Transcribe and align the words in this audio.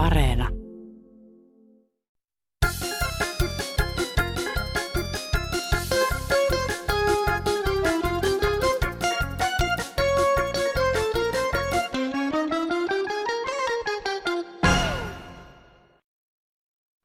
Areena. 0.00 0.48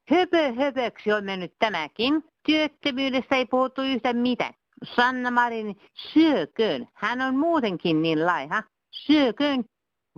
Höpö 0.09 0.53
höpöksi 0.53 1.11
on 1.13 1.23
mennyt 1.23 1.53
tämäkin. 1.59 2.23
Työttömyydestä 2.45 3.35
ei 3.35 3.45
puhuttu 3.45 3.81
yhtä 3.81 4.13
mitään. 4.13 4.53
Sanna 4.95 5.31
Marin, 5.31 5.75
syököön. 5.93 6.87
Hän 6.93 7.21
on 7.21 7.35
muutenkin 7.35 8.01
niin 8.01 8.25
laiha. 8.25 8.63
Syököön 8.91 9.63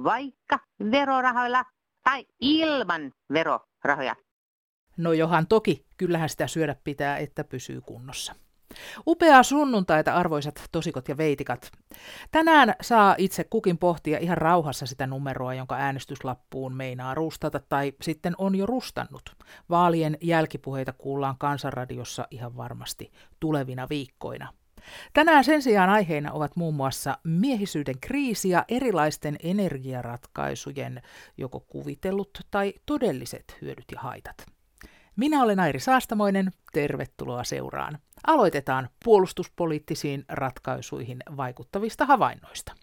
vaikka 0.04 0.60
verorahoilla 0.92 1.64
tai 2.08 2.26
ilman 2.42 3.12
verorahoja. 3.34 4.16
No 4.98 5.14
johan 5.14 5.48
toki, 5.48 5.86
kyllähän 5.98 6.30
sitä 6.30 6.48
syödä 6.48 6.76
pitää, 6.84 7.18
että 7.18 7.44
pysyy 7.44 7.82
kunnossa. 7.82 8.36
Upeaa 9.08 9.44
sunnuntaita, 9.44 10.14
arvoisat 10.14 10.64
tosikot 10.72 11.10
ja 11.10 11.18
veitikat. 11.18 11.72
Tänään 12.32 12.74
saa 12.82 13.16
itse 13.18 13.44
kukin 13.44 13.78
pohtia 13.78 14.18
ihan 14.18 14.38
rauhassa 14.38 14.86
sitä 14.86 15.08
numeroa, 15.08 15.54
jonka 15.54 15.76
äänestyslappuun 15.76 16.76
meinaa 16.76 17.16
rustata 17.16 17.60
tai 17.70 17.94
sitten 18.02 18.36
on 18.38 18.56
jo 18.56 18.66
rustannut. 18.66 19.36
Vaalien 19.70 20.18
jälkipuheita 20.22 20.94
kuullaan 20.94 21.38
Kansanradiossa 21.38 22.28
ihan 22.32 22.58
varmasti 22.58 23.12
tulevina 23.40 23.88
viikkoina. 23.90 24.54
Tänään 25.14 25.44
sen 25.44 25.62
sijaan 25.62 25.90
aiheina 25.90 26.32
ovat 26.32 26.56
muun 26.56 26.76
muassa 26.76 27.18
miehisyyden 27.24 28.00
kriisi 28.02 28.50
ja 28.50 28.66
erilaisten 28.68 29.36
energiaratkaisujen 29.44 31.02
joko 31.38 31.60
kuvitellut 31.60 32.30
tai 32.52 32.74
todelliset 32.86 33.58
hyödyt 33.62 33.86
ja 33.92 34.00
haitat. 34.00 34.46
Minä 35.16 35.44
olen 35.44 35.60
Airi 35.60 35.80
Saastamoinen, 35.80 36.52
tervetuloa 36.74 37.44
seuraan. 37.44 37.98
Aloitetaan 38.28 38.90
puolustuspoliittisiin 39.06 40.26
ratkaisuihin 40.30 41.18
vaikuttavista 41.38 42.06
havainnoista. 42.06 42.74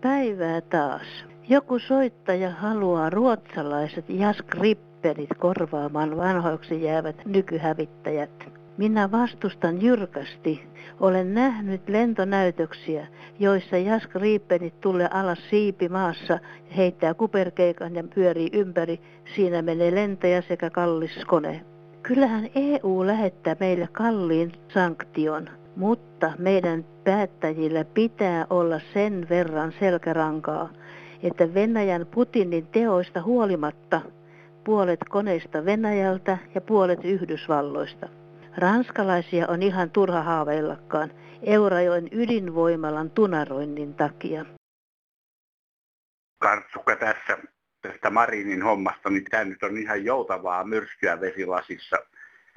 Päivää 0.00 0.60
taas. 0.60 1.06
Joku 1.48 1.78
soittaja 1.78 2.50
haluaa 2.50 3.10
ruotsalaiset 3.10 4.04
jaskripperit 4.08 5.30
korvaamaan 5.38 6.16
vanhoiksi 6.16 6.82
jäävät 6.82 7.16
nykyhävittäjät. 7.24 8.51
Minä 8.76 9.10
vastustan 9.10 9.82
jyrkästi. 9.82 10.66
Olen 11.00 11.34
nähnyt 11.34 11.88
lentonäytöksiä, 11.88 13.06
joissa 13.38 13.76
Jask 13.76 14.14
Riippenit 14.14 14.80
tulee 14.80 15.08
alas 15.10 15.38
siipi 15.50 15.88
maassa, 15.88 16.38
heittää 16.76 17.14
kuperkeikan 17.14 17.94
ja 17.94 18.04
pyörii 18.14 18.48
ympäri. 18.52 19.00
Siinä 19.34 19.62
menee 19.62 19.94
lentäjä 19.94 20.42
sekä 20.42 20.70
kallis 20.70 21.24
kone. 21.26 21.64
Kyllähän 22.02 22.48
EU 22.54 23.06
lähettää 23.06 23.56
meille 23.60 23.88
kalliin 23.92 24.52
sanktion, 24.68 25.48
mutta 25.76 26.32
meidän 26.38 26.84
päättäjillä 27.04 27.84
pitää 27.84 28.46
olla 28.50 28.80
sen 28.94 29.26
verran 29.30 29.72
selkärankaa, 29.80 30.68
että 31.22 31.54
Venäjän 31.54 32.06
Putinin 32.06 32.66
teoista 32.66 33.22
huolimatta 33.22 34.00
puolet 34.64 35.00
koneista 35.08 35.64
Venäjältä 35.64 36.38
ja 36.54 36.60
puolet 36.60 37.04
Yhdysvalloista. 37.04 38.21
Ranskalaisia 38.56 39.46
on 39.48 39.62
ihan 39.62 39.90
turha 39.90 40.22
haaveillakaan 40.22 41.10
Eurajoen 41.42 42.08
ydinvoimalan 42.12 43.10
tunaroinnin 43.10 43.94
takia. 43.94 44.44
Kartsukka 46.38 46.96
tässä 46.96 47.38
tästä 47.82 48.10
Marinin 48.10 48.62
hommasta, 48.62 49.10
niin 49.10 49.24
tämä 49.30 49.44
nyt 49.44 49.62
on 49.62 49.78
ihan 49.78 50.04
joutavaa 50.04 50.64
myrskyä 50.64 51.20
vesilasissa. 51.20 51.96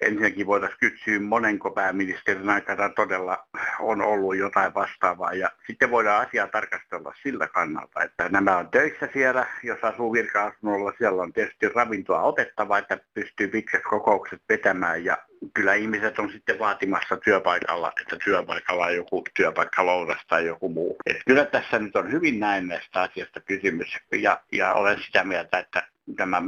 Ensinnäkin 0.01 0.47
voitaisiin 0.47 0.79
kysyä, 0.79 1.19
monenko 1.19 1.71
pääministerin 1.71 2.49
aikana 2.49 2.89
todella 2.89 3.47
on 3.79 4.01
ollut 4.01 4.37
jotain 4.37 4.73
vastaavaa. 4.73 5.33
Ja 5.33 5.49
sitten 5.67 5.91
voidaan 5.91 6.27
asiaa 6.27 6.47
tarkastella 6.47 7.13
sillä 7.23 7.47
kannalta, 7.47 8.03
että 8.03 8.29
nämä 8.29 8.57
on 8.57 8.69
töissä 8.69 9.09
siellä, 9.13 9.47
jos 9.63 9.79
asuu 9.81 10.13
virka-asunnolla, 10.13 10.93
siellä 10.97 11.23
on 11.23 11.33
tietysti 11.33 11.69
ravintoa 11.69 12.21
otettava, 12.21 12.77
että 12.77 12.97
pystyy 13.13 13.47
pitkät 13.47 13.83
kokoukset 13.89 14.41
vetämään 14.49 15.05
ja 15.05 15.17
kyllä 15.53 15.73
ihmiset 15.73 16.19
on 16.19 16.31
sitten 16.31 16.59
vaatimassa 16.59 17.17
työpaikalla, 17.17 17.91
että 18.01 18.17
työpaikalla 18.25 18.85
on 18.85 18.95
joku 18.95 19.23
työpaikkaloudas 19.33 20.25
tai 20.27 20.45
joku 20.45 20.69
muu. 20.69 20.97
Et 21.05 21.17
kyllä 21.27 21.45
tässä 21.45 21.79
nyt 21.79 21.95
on 21.95 22.11
hyvin 22.11 22.39
näistä 22.39 23.01
asiasta 23.01 23.39
kysymys 23.39 23.97
ja, 24.11 24.41
ja 24.51 24.73
olen 24.73 25.01
sitä 25.05 25.23
mieltä, 25.23 25.59
että 25.59 25.94
tämä 26.15 26.41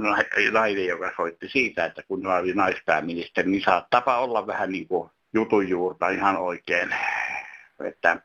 nainen, 0.51 0.85
joka 0.85 1.11
soitti 1.15 1.49
siitä, 1.49 1.85
että 1.85 2.03
kun 2.07 2.25
hän 2.27 2.41
oli 2.41 2.53
naispääministeri, 2.53 3.49
niin 3.49 3.61
saattaa 3.61 4.19
olla 4.19 4.47
vähän 4.47 4.71
niin 4.71 4.87
kuin 4.87 5.09
jutun 5.33 5.69
juurta 5.69 6.09
ihan 6.09 6.37
oikein. 6.37 6.95
Että 7.83 8.21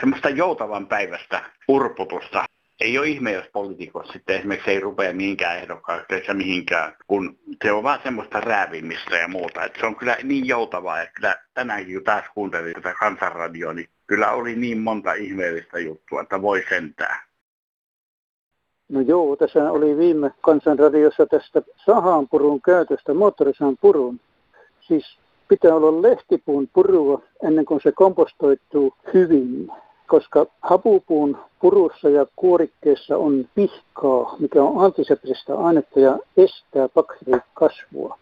semmoista 0.00 0.28
joutavan 0.28 0.86
päivästä 0.86 1.44
urputusta 1.68 2.44
ei 2.80 2.98
ole 2.98 3.08
ihme, 3.08 3.32
jos 3.32 3.46
poliitikot 3.52 4.06
sitten 4.12 4.36
esimerkiksi 4.36 4.70
ei 4.70 4.80
rupea 4.80 5.12
mihinkään 5.12 5.58
ehdokkaaksi 5.58 6.34
mihinkään, 6.34 6.96
kun 7.06 7.38
se 7.64 7.72
on 7.72 7.82
vaan 7.82 8.00
semmoista 8.02 8.40
räävimistä 8.40 9.16
ja 9.16 9.28
muuta. 9.28 9.64
Että 9.64 9.80
se 9.80 9.86
on 9.86 9.96
kyllä 9.96 10.16
niin 10.22 10.46
joutavaa, 10.46 11.00
että 11.00 11.12
kyllä 11.14 11.36
tänäänkin 11.54 11.94
kun 11.94 12.04
taas 12.04 12.24
kuuntelin 12.34 12.74
tätä 12.74 12.94
kansanradioa, 13.00 13.72
niin 13.72 13.88
kyllä 14.06 14.30
oli 14.30 14.56
niin 14.56 14.78
monta 14.78 15.12
ihmeellistä 15.12 15.78
juttua, 15.78 16.22
että 16.22 16.42
voi 16.42 16.64
sentää. 16.68 17.23
No 18.88 19.00
joo, 19.00 19.36
tässä 19.36 19.72
oli 19.72 19.96
viime 19.96 20.32
kansanradiossa 20.40 21.26
tästä 21.26 21.62
sahanpurun 21.86 22.62
käytöstä, 22.62 23.14
moottorisahan 23.14 23.76
purun. 23.80 24.20
Siis 24.80 25.18
pitää 25.48 25.74
olla 25.74 26.02
lehtipuun 26.02 26.68
purua 26.72 27.22
ennen 27.42 27.64
kuin 27.64 27.80
se 27.82 27.92
kompostoituu 27.92 28.92
hyvin 29.14 29.70
koska 30.06 30.46
hapupuun 30.60 31.38
purussa 31.60 32.08
ja 32.08 32.26
kuorikkeessa 32.36 33.16
on 33.16 33.48
pihkaa, 33.54 34.36
mikä 34.38 34.62
on 34.62 34.84
antiseptistä 34.84 35.58
ainetta 35.58 36.00
ja 36.00 36.18
estää 36.36 36.88
bakteerikasvua. 36.94 38.18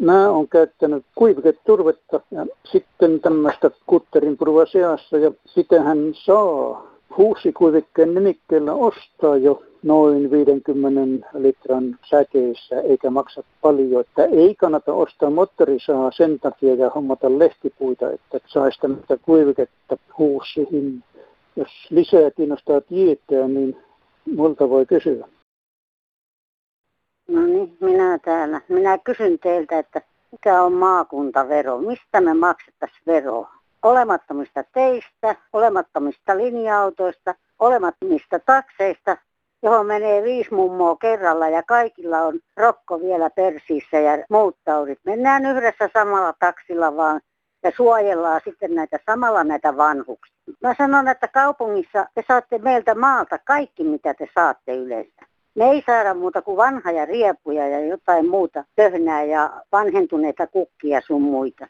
Mä 0.00 0.30
oon 0.30 0.48
käyttänyt 0.48 1.04
kuiviketurvetta 1.14 2.20
ja 2.30 2.46
sitten 2.64 3.20
tämmöistä 3.20 3.70
kutterin 3.86 4.36
purua 4.36 4.66
seassa 4.66 5.18
ja 5.18 5.32
sitähän 5.46 5.98
saa 6.14 6.89
huussikuivikkeen 7.16 8.14
nimikkeellä 8.14 8.74
ostaa 8.74 9.36
jo 9.36 9.62
noin 9.82 10.30
50 10.30 11.28
litran 11.34 11.98
säkeissä 12.10 12.80
eikä 12.80 13.10
maksa 13.10 13.42
paljon. 13.60 14.00
Että 14.00 14.24
ei 14.24 14.54
kannata 14.54 14.92
ostaa 14.92 15.30
moottorisaa 15.30 16.10
sen 16.12 16.40
takia 16.40 16.74
ja 16.74 16.90
hommata 16.90 17.38
lehtipuita, 17.38 18.10
että 18.10 18.40
saisi 18.46 18.80
tämmöistä 18.80 19.16
kuiviketta 19.16 19.96
huussihin 20.18 21.04
jos 21.56 21.68
lisää 21.90 22.30
kiinnostaa 22.30 22.80
tietää, 22.80 23.48
niin 23.48 23.76
multa 24.36 24.68
voi 24.68 24.86
kysyä. 24.86 25.28
No 27.28 27.46
niin, 27.46 27.76
minä 27.80 28.18
täällä. 28.18 28.60
Minä 28.68 28.98
kysyn 28.98 29.38
teiltä, 29.38 29.78
että 29.78 30.02
mikä 30.32 30.62
on 30.62 30.72
maakuntavero? 30.72 31.78
Mistä 31.78 32.20
me 32.20 32.34
maksettaisiin 32.34 33.02
veroa? 33.06 33.59
Olemattomista 33.82 34.64
teistä, 34.72 35.36
olemattomista 35.52 36.36
linja-autoista, 36.36 37.34
olemattomista 37.58 38.38
takseista, 38.38 39.16
johon 39.62 39.86
menee 39.86 40.22
viisi 40.22 40.54
mummoa 40.54 40.96
kerralla 40.96 41.48
ja 41.48 41.62
kaikilla 41.62 42.18
on 42.18 42.40
rokko 42.56 43.00
vielä 43.00 43.30
persiissä 43.30 43.98
ja 43.98 44.24
muut 44.30 44.56
taudit. 44.64 44.98
Mennään 45.04 45.46
yhdessä 45.46 45.90
samalla 45.92 46.34
taksilla 46.38 46.96
vaan 46.96 47.20
ja 47.62 47.72
suojellaan 47.76 48.40
sitten 48.44 48.74
näitä 48.74 48.98
samalla 49.06 49.44
näitä 49.44 49.76
vanhuksia. 49.76 50.36
Mä 50.62 50.74
sanon, 50.78 51.08
että 51.08 51.28
kaupungissa 51.28 52.06
te 52.14 52.24
saatte 52.28 52.58
meiltä 52.58 52.94
maalta 52.94 53.38
kaikki, 53.38 53.84
mitä 53.84 54.14
te 54.14 54.28
saatte 54.34 54.74
yleensä. 54.74 55.26
Me 55.54 55.64
ei 55.64 55.82
saada 55.86 56.14
muuta 56.14 56.42
kuin 56.42 56.56
vanhoja 56.56 57.04
riepuja 57.04 57.68
ja 57.68 57.80
jotain 57.80 58.28
muuta 58.28 58.64
töhnää 58.76 59.22
ja 59.22 59.62
vanhentuneita 59.72 60.46
kukkia 60.46 61.00
sun 61.06 61.22
muita. 61.22 61.66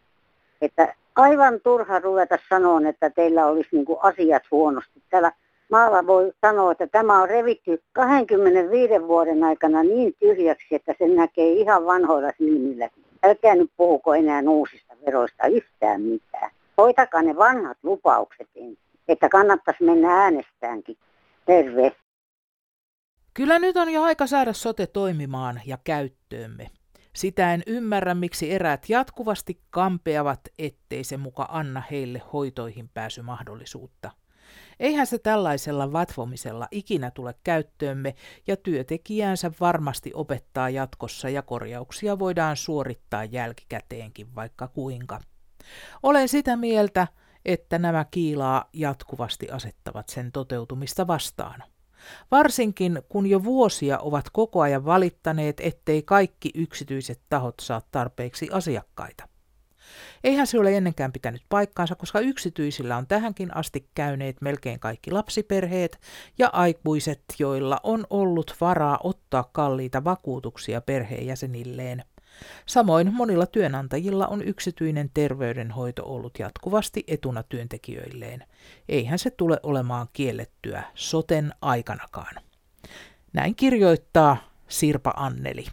Että 0.60 0.94
aivan 1.20 1.60
turha 1.60 1.98
ruveta 1.98 2.38
sanoa, 2.48 2.80
että 2.88 3.10
teillä 3.10 3.46
olisi 3.46 3.68
niinku 3.72 3.98
asiat 4.02 4.42
huonosti. 4.50 5.02
Täällä 5.10 5.32
maalla 5.70 6.06
voi 6.06 6.32
sanoa, 6.40 6.72
että 6.72 6.86
tämä 6.86 7.22
on 7.22 7.28
revitty 7.28 7.82
25 7.92 8.92
vuoden 9.08 9.44
aikana 9.44 9.82
niin 9.82 10.14
tyhjäksi, 10.18 10.74
että 10.74 10.94
se 10.98 11.08
näkee 11.08 11.52
ihan 11.52 11.86
vanhoilla 11.86 12.32
silmilläkin. 12.38 13.04
Älkää 13.22 13.54
nyt 13.54 13.70
puhuko 13.76 14.14
enää 14.14 14.42
uusista 14.48 14.94
veroista 15.06 15.46
yhtään 15.46 16.02
mitään. 16.02 16.50
Hoitakaa 16.78 17.22
ne 17.22 17.36
vanhat 17.36 17.78
lupaukset 17.82 18.48
että 19.08 19.28
kannattaisi 19.28 19.84
mennä 19.84 20.22
äänestäänkin. 20.22 20.96
Terve. 21.46 21.92
Kyllä 23.34 23.58
nyt 23.58 23.76
on 23.76 23.90
jo 23.90 24.02
aika 24.02 24.26
saada 24.26 24.52
sote 24.52 24.86
toimimaan 24.86 25.60
ja 25.66 25.78
käyttöömme. 25.84 26.70
Sitä 27.16 27.54
en 27.54 27.62
ymmärrä, 27.66 28.14
miksi 28.14 28.52
eräät 28.52 28.88
jatkuvasti 28.88 29.60
kampeavat, 29.70 30.40
ettei 30.58 31.04
se 31.04 31.16
muka 31.16 31.48
anna 31.50 31.82
heille 31.90 32.22
hoitoihin 32.32 32.88
pääsymahdollisuutta. 32.88 34.10
Eihän 34.80 35.06
se 35.06 35.18
tällaisella 35.18 35.92
vatvomisella 35.92 36.68
ikinä 36.70 37.10
tule 37.10 37.34
käyttöömme 37.44 38.14
ja 38.46 38.56
työntekijäänsä 38.56 39.52
varmasti 39.60 40.10
opettaa 40.14 40.70
jatkossa 40.70 41.28
ja 41.28 41.42
korjauksia 41.42 42.18
voidaan 42.18 42.56
suorittaa 42.56 43.24
jälkikäteenkin 43.24 44.34
vaikka 44.34 44.68
kuinka. 44.68 45.20
Olen 46.02 46.28
sitä 46.28 46.56
mieltä, 46.56 47.08
että 47.44 47.78
nämä 47.78 48.04
kiilaa 48.10 48.64
jatkuvasti 48.72 49.50
asettavat 49.50 50.08
sen 50.08 50.32
toteutumista 50.32 51.06
vastaan. 51.06 51.62
Varsinkin 52.30 53.02
kun 53.08 53.26
jo 53.26 53.44
vuosia 53.44 53.98
ovat 53.98 54.30
koko 54.32 54.60
ajan 54.60 54.84
valittaneet, 54.84 55.60
ettei 55.60 56.02
kaikki 56.02 56.50
yksityiset 56.54 57.20
tahot 57.28 57.54
saa 57.60 57.82
tarpeeksi 57.90 58.48
asiakkaita. 58.52 59.28
Eihän 60.24 60.46
se 60.46 60.58
ole 60.58 60.76
ennenkään 60.76 61.12
pitänyt 61.12 61.42
paikkaansa, 61.48 61.94
koska 61.94 62.20
yksityisillä 62.20 62.96
on 62.96 63.06
tähänkin 63.06 63.56
asti 63.56 63.88
käyneet 63.94 64.40
melkein 64.40 64.80
kaikki 64.80 65.10
lapsiperheet 65.10 66.00
ja 66.38 66.50
aikuiset, 66.52 67.22
joilla 67.38 67.80
on 67.82 68.06
ollut 68.10 68.54
varaa 68.60 68.98
ottaa 69.04 69.48
kalliita 69.52 70.04
vakuutuksia 70.04 70.80
perheenjäsenilleen. 70.80 72.04
Samoin 72.66 73.14
monilla 73.14 73.46
työnantajilla 73.46 74.26
on 74.26 74.42
yksityinen 74.42 75.10
terveydenhoito 75.14 76.02
ollut 76.04 76.38
jatkuvasti 76.38 77.04
etuna 77.06 77.42
työntekijöilleen. 77.42 78.44
Eihän 78.88 79.18
se 79.18 79.30
tule 79.30 79.60
olemaan 79.62 80.06
kiellettyä 80.12 80.82
soten 80.94 81.52
aikanakaan. 81.62 82.34
Näin 83.32 83.54
kirjoittaa 83.54 84.36
Sirpa 84.68 85.12
Anneli. 85.16 85.64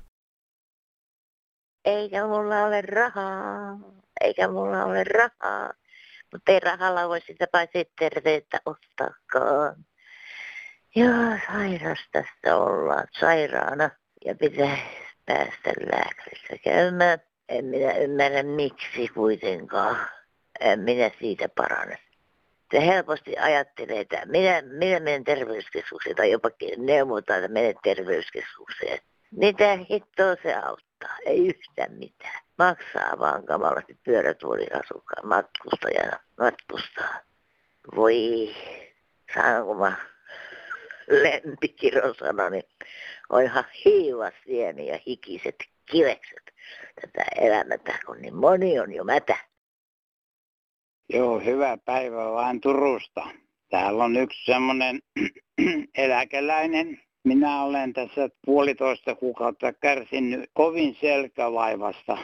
Eikä 1.86 2.28
mulla 2.28 2.64
ole 2.64 2.82
rahaa, 2.82 3.80
eikä 4.22 4.48
mulla 4.48 4.84
ole 4.86 5.04
rahaa, 5.04 5.74
mutta 6.34 6.52
ei 6.52 6.60
rahalla 6.60 7.10
voi 7.10 7.22
sitä 7.22 7.48
paitsi 7.52 7.92
terveyttä 8.00 8.62
ottaakaan. 8.66 9.86
Joo, 10.96 11.38
sairastasta 11.48 12.56
ollaan 12.56 13.08
sairaana 13.20 13.90
ja 14.26 14.36
pitää 14.36 14.78
päästä 15.28 15.72
lääkärissä 15.92 16.58
käymään. 16.64 17.20
En 17.50 17.66
minä 17.66 17.94
ymmärrä 17.94 18.44
miksi 18.44 19.08
kuitenkaan. 19.08 19.98
En 20.60 20.80
minä 20.80 21.12
siitä 21.20 21.50
parane. 21.50 22.00
Se 22.72 22.86
helposti 22.86 23.38
ajattelee, 23.38 24.00
että 24.00 24.26
minä, 24.26 24.62
minä 24.62 25.00
menen 25.00 25.24
terveyskeskukseen 25.24 26.16
tai 26.16 26.32
jopa 26.32 26.50
neuvotaan, 26.78 27.40
että 27.40 27.54
menen 27.54 27.76
terveyskeskukseen. 27.84 29.00
Mitä 29.32 29.78
hittoa 29.90 30.36
se 30.44 30.56
auttaa? 30.56 31.18
Ei 31.26 31.48
yhtään 31.48 31.94
mitään. 31.94 32.44
Maksaa 32.58 33.20
vaan 33.20 33.46
kamalasti 33.46 33.98
pyörätuoliasukkaan 34.04 35.28
matkustajana 35.28 36.20
matkustaa. 36.38 37.20
Voi, 37.96 38.56
saanko 39.34 39.74
mä 39.74 39.96
lempikirjosanani? 41.08 42.62
on 43.30 43.44
ihan 43.44 43.64
hiivasieni 43.86 44.88
ja 44.88 45.00
hikiset 45.08 45.56
kivekset 45.92 46.54
tätä 47.02 47.26
elämätä, 47.36 48.00
kun 48.06 48.18
niin 48.22 48.36
moni 48.36 48.80
on 48.80 48.94
jo 48.94 49.04
mätä. 49.04 49.38
Joo, 51.10 51.40
hyvä 51.40 51.78
päivä 51.86 52.32
vaan 52.32 52.62
Turusta. 52.62 53.28
Täällä 53.70 54.04
on 54.04 54.18
yksi 54.18 54.46
semmoinen 54.46 55.00
eläkeläinen. 55.98 57.02
Minä 57.24 57.64
olen 57.64 57.94
tässä 57.94 58.30
puolitoista 58.46 59.16
kuukautta 59.16 59.74
kärsinyt 59.74 60.50
kovin 60.54 60.98
selkävaivasta. 61.02 62.18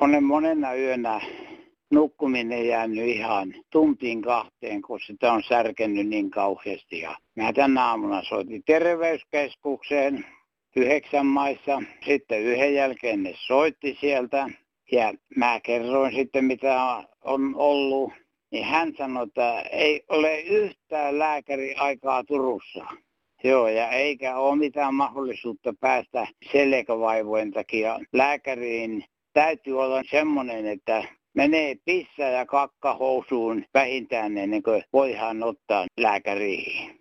Olen 0.00 0.24
monena 0.24 0.74
yönä 0.74 1.20
nukkuminen 1.90 2.66
jäänyt 2.66 3.08
ihan 3.08 3.54
tuntiin 3.72 4.22
kahteen, 4.22 4.82
kun 4.82 5.00
sitä 5.06 5.32
on 5.32 5.42
särkennyt 5.42 6.08
niin 6.08 6.30
kauheasti. 6.30 6.98
Ja 6.98 7.16
mä 7.36 7.52
tänä 7.52 7.86
aamuna 7.86 8.22
soitin 8.22 8.62
terveyskeskukseen 8.66 10.24
yhdeksän 10.76 11.26
maissa. 11.26 11.82
Sitten 12.04 12.42
yhden 12.42 12.74
jälkeen 12.74 13.22
ne 13.22 13.34
soitti 13.36 13.98
sieltä. 14.00 14.50
Ja 14.92 15.14
mä 15.36 15.60
kerroin 15.60 16.14
sitten, 16.14 16.44
mitä 16.44 17.04
on 17.24 17.54
ollut. 17.54 18.12
Niin 18.50 18.64
hän 18.64 18.92
sanoi, 18.98 19.26
että 19.26 19.60
ei 19.60 20.04
ole 20.08 20.40
yhtään 20.40 21.18
lääkäri 21.18 21.74
aikaa 21.74 22.24
Turussa. 22.24 22.86
Joo, 23.44 23.68
ja 23.68 23.90
eikä 23.90 24.36
ole 24.36 24.56
mitään 24.56 24.94
mahdollisuutta 24.94 25.74
päästä 25.80 26.26
selkävaivojen 26.52 27.50
takia 27.50 27.98
lääkäriin. 28.12 29.04
Täytyy 29.32 29.82
olla 29.82 30.02
semmoinen, 30.10 30.66
että 30.66 31.04
menee 31.34 31.76
pissa 31.84 32.22
ja 32.22 32.46
kakka 32.46 32.94
housuun 32.94 33.64
vähintään 33.74 34.38
ennen 34.38 34.62
kuin 34.62 34.82
voidaan 34.92 35.42
ottaa 35.42 35.86
lääkäriin. 35.96 37.00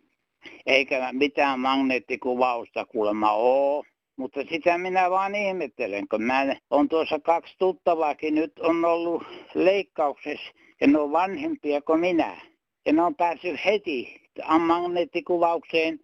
Eikä 0.65 1.09
mitään 1.11 1.59
magneettikuvausta 1.59 2.85
kuulemma 2.85 3.31
ole. 3.31 3.85
Mutta 4.17 4.39
sitä 4.49 4.77
minä 4.77 5.09
vaan 5.09 5.35
ihmettelen, 5.35 6.07
kun 6.07 6.23
mä 6.23 6.55
on 6.69 6.89
tuossa 6.89 7.19
kaksi 7.19 7.55
tuttavaakin 7.57 8.35
nyt 8.35 8.59
on 8.59 8.85
ollut 8.85 9.23
leikkauksessa 9.53 10.51
ja 10.81 10.87
ne 10.87 10.99
on 10.99 11.11
vanhempia 11.11 11.81
kuin 11.81 11.99
minä. 11.99 12.41
Ja 12.85 12.93
ne 12.93 13.01
on 13.01 13.15
päässyt 13.15 13.65
heti 13.65 14.21
magneettikuvaukseen 14.59 15.99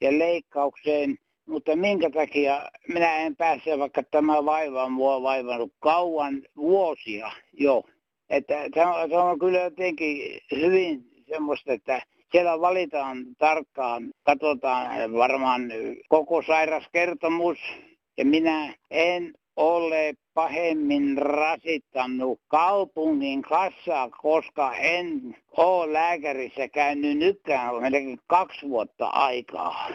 ja 0.00 0.18
leikkaukseen 0.18 1.18
mutta 1.46 1.76
minkä 1.76 2.10
takia 2.10 2.70
minä 2.88 3.16
en 3.16 3.36
pääse, 3.36 3.78
vaikka 3.78 4.02
tämä 4.02 4.44
vaiva 4.44 4.84
on 4.84 4.92
mua 4.92 5.22
vaivannut 5.22 5.72
kauan 5.80 6.42
vuosia 6.56 7.30
jo. 7.52 7.82
Että 8.30 8.54
se 8.74 8.86
on, 8.86 9.10
se 9.10 9.16
on 9.18 9.38
kyllä 9.38 9.58
jotenkin 9.58 10.40
hyvin 10.56 11.04
semmoista, 11.28 11.72
että 11.72 12.02
siellä 12.32 12.60
valitaan 12.60 13.24
tarkkaan, 13.38 14.10
katsotaan 14.22 15.12
varmaan 15.12 15.62
koko 16.08 16.42
sairaskertomus. 16.42 17.58
Ja 18.18 18.24
minä 18.24 18.74
en 18.90 19.34
ole 19.56 20.14
pahemmin 20.34 21.18
rasittanut 21.18 22.40
kaupungin 22.48 23.42
kassaa, 23.42 24.10
koska 24.10 24.74
en 24.76 25.36
ole 25.56 25.92
lääkärissä 25.92 26.68
käynyt 26.68 27.18
nytkään 27.18 27.82
melkein 27.82 28.18
kaksi 28.26 28.68
vuotta 28.68 29.06
aikaa. 29.06 29.88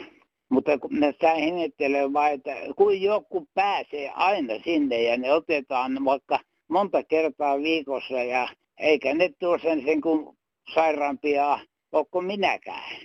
Mutta 0.50 0.78
kun 0.78 0.92
sitä 1.12 1.34
ihmettelen 1.34 2.13
vain, 2.13 2.34
että 2.34 2.56
kun 2.75 3.01
joku 3.01 3.48
pääsee 3.54 4.10
aina 4.10 4.54
sinne 4.63 5.01
ja 5.01 5.18
ne 5.18 5.34
otetaan 5.34 6.06
vaikka 6.06 6.40
monta 6.69 7.04
kertaa 7.04 7.57
viikossa 7.57 8.24
ja 8.24 8.50
eikä 8.80 9.13
ne 9.13 9.30
tuo 9.40 9.57
sen, 9.57 9.84
sen 9.86 10.01
kuin 10.01 10.38
sairaampia 10.74 11.60
ole 11.92 12.25
minäkään. 12.25 12.96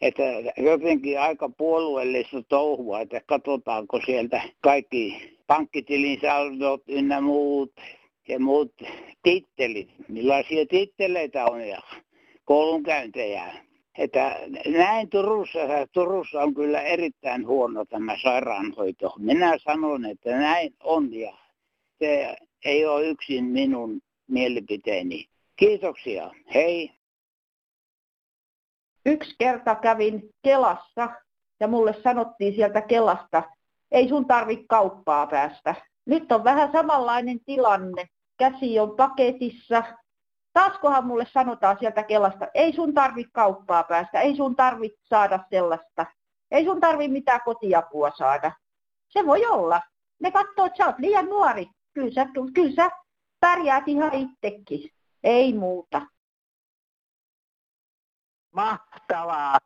Että 0.00 0.22
jotenkin 0.56 1.20
aika 1.20 1.48
puolueellista 1.58 2.42
touhua, 2.48 3.00
että 3.00 3.20
katsotaanko 3.26 4.00
sieltä 4.06 4.42
kaikki 4.60 5.32
pankkitilin 5.46 6.20
saldot 6.20 6.82
ynnä 6.88 7.20
muut 7.20 7.72
ja 8.28 8.40
muut 8.40 8.72
tittelit. 9.22 9.88
Millaisia 10.08 10.66
titteleitä 10.66 11.44
on 11.44 11.68
ja 11.68 11.80
koulunkäyntejä 12.44 13.54
että 13.98 14.36
näin 14.66 15.08
Turussa, 15.08 15.58
Turussa 15.92 16.42
on 16.42 16.54
kyllä 16.54 16.80
erittäin 16.80 17.46
huono 17.46 17.84
tämä 17.84 18.16
sairaanhoito. 18.22 19.14
Minä 19.18 19.58
sanon, 19.58 20.04
että 20.04 20.36
näin 20.36 20.74
on 20.80 21.14
ja 21.14 21.36
se 21.98 22.36
ei 22.64 22.86
ole 22.86 23.06
yksin 23.06 23.44
minun 23.44 24.00
mielipiteeni. 24.28 25.28
Kiitoksia. 25.56 26.30
Hei. 26.54 26.92
Yksi 29.06 29.34
kerta 29.38 29.74
kävin 29.74 30.30
Kelassa 30.42 31.08
ja 31.60 31.68
mulle 31.68 31.94
sanottiin 32.02 32.54
sieltä 32.54 32.80
Kelasta, 32.80 33.42
ei 33.90 34.08
sun 34.08 34.26
tarvi 34.26 34.64
kauppaa 34.68 35.26
päästä. 35.26 35.74
Nyt 36.06 36.32
on 36.32 36.44
vähän 36.44 36.72
samanlainen 36.72 37.40
tilanne. 37.44 38.08
Käsi 38.38 38.78
on 38.78 38.96
paketissa, 38.96 39.82
Taaskohan 40.52 41.06
mulle 41.06 41.26
sanotaan 41.32 41.76
sieltä 41.80 42.02
Kelasta, 42.02 42.46
ei 42.54 42.72
sun 42.72 42.94
tarvi 42.94 43.24
kauppaa 43.24 43.84
päästä, 43.84 44.20
ei 44.20 44.36
sun 44.36 44.56
tarvi 44.56 44.90
saada 45.02 45.44
sellaista, 45.50 46.06
ei 46.50 46.64
sun 46.64 46.80
tarvi 46.80 47.08
mitään 47.08 47.40
kotiapua 47.44 48.10
saada. 48.10 48.52
Se 49.08 49.26
voi 49.26 49.46
olla. 49.46 49.80
Ne 50.20 50.30
katsoo, 50.30 50.64
että 50.66 50.76
sä 50.76 50.86
oot 50.86 50.98
liian 50.98 51.26
nuori. 51.26 51.66
Kyllä 51.94 52.12
sä, 52.14 52.26
kyllä 52.54 52.74
sä 52.74 52.90
pärjäät 53.40 53.88
ihan 53.88 54.14
itsekin. 54.14 54.90
Ei 55.24 55.52
muuta. 55.52 56.06
Mahtavaa. 58.54 59.58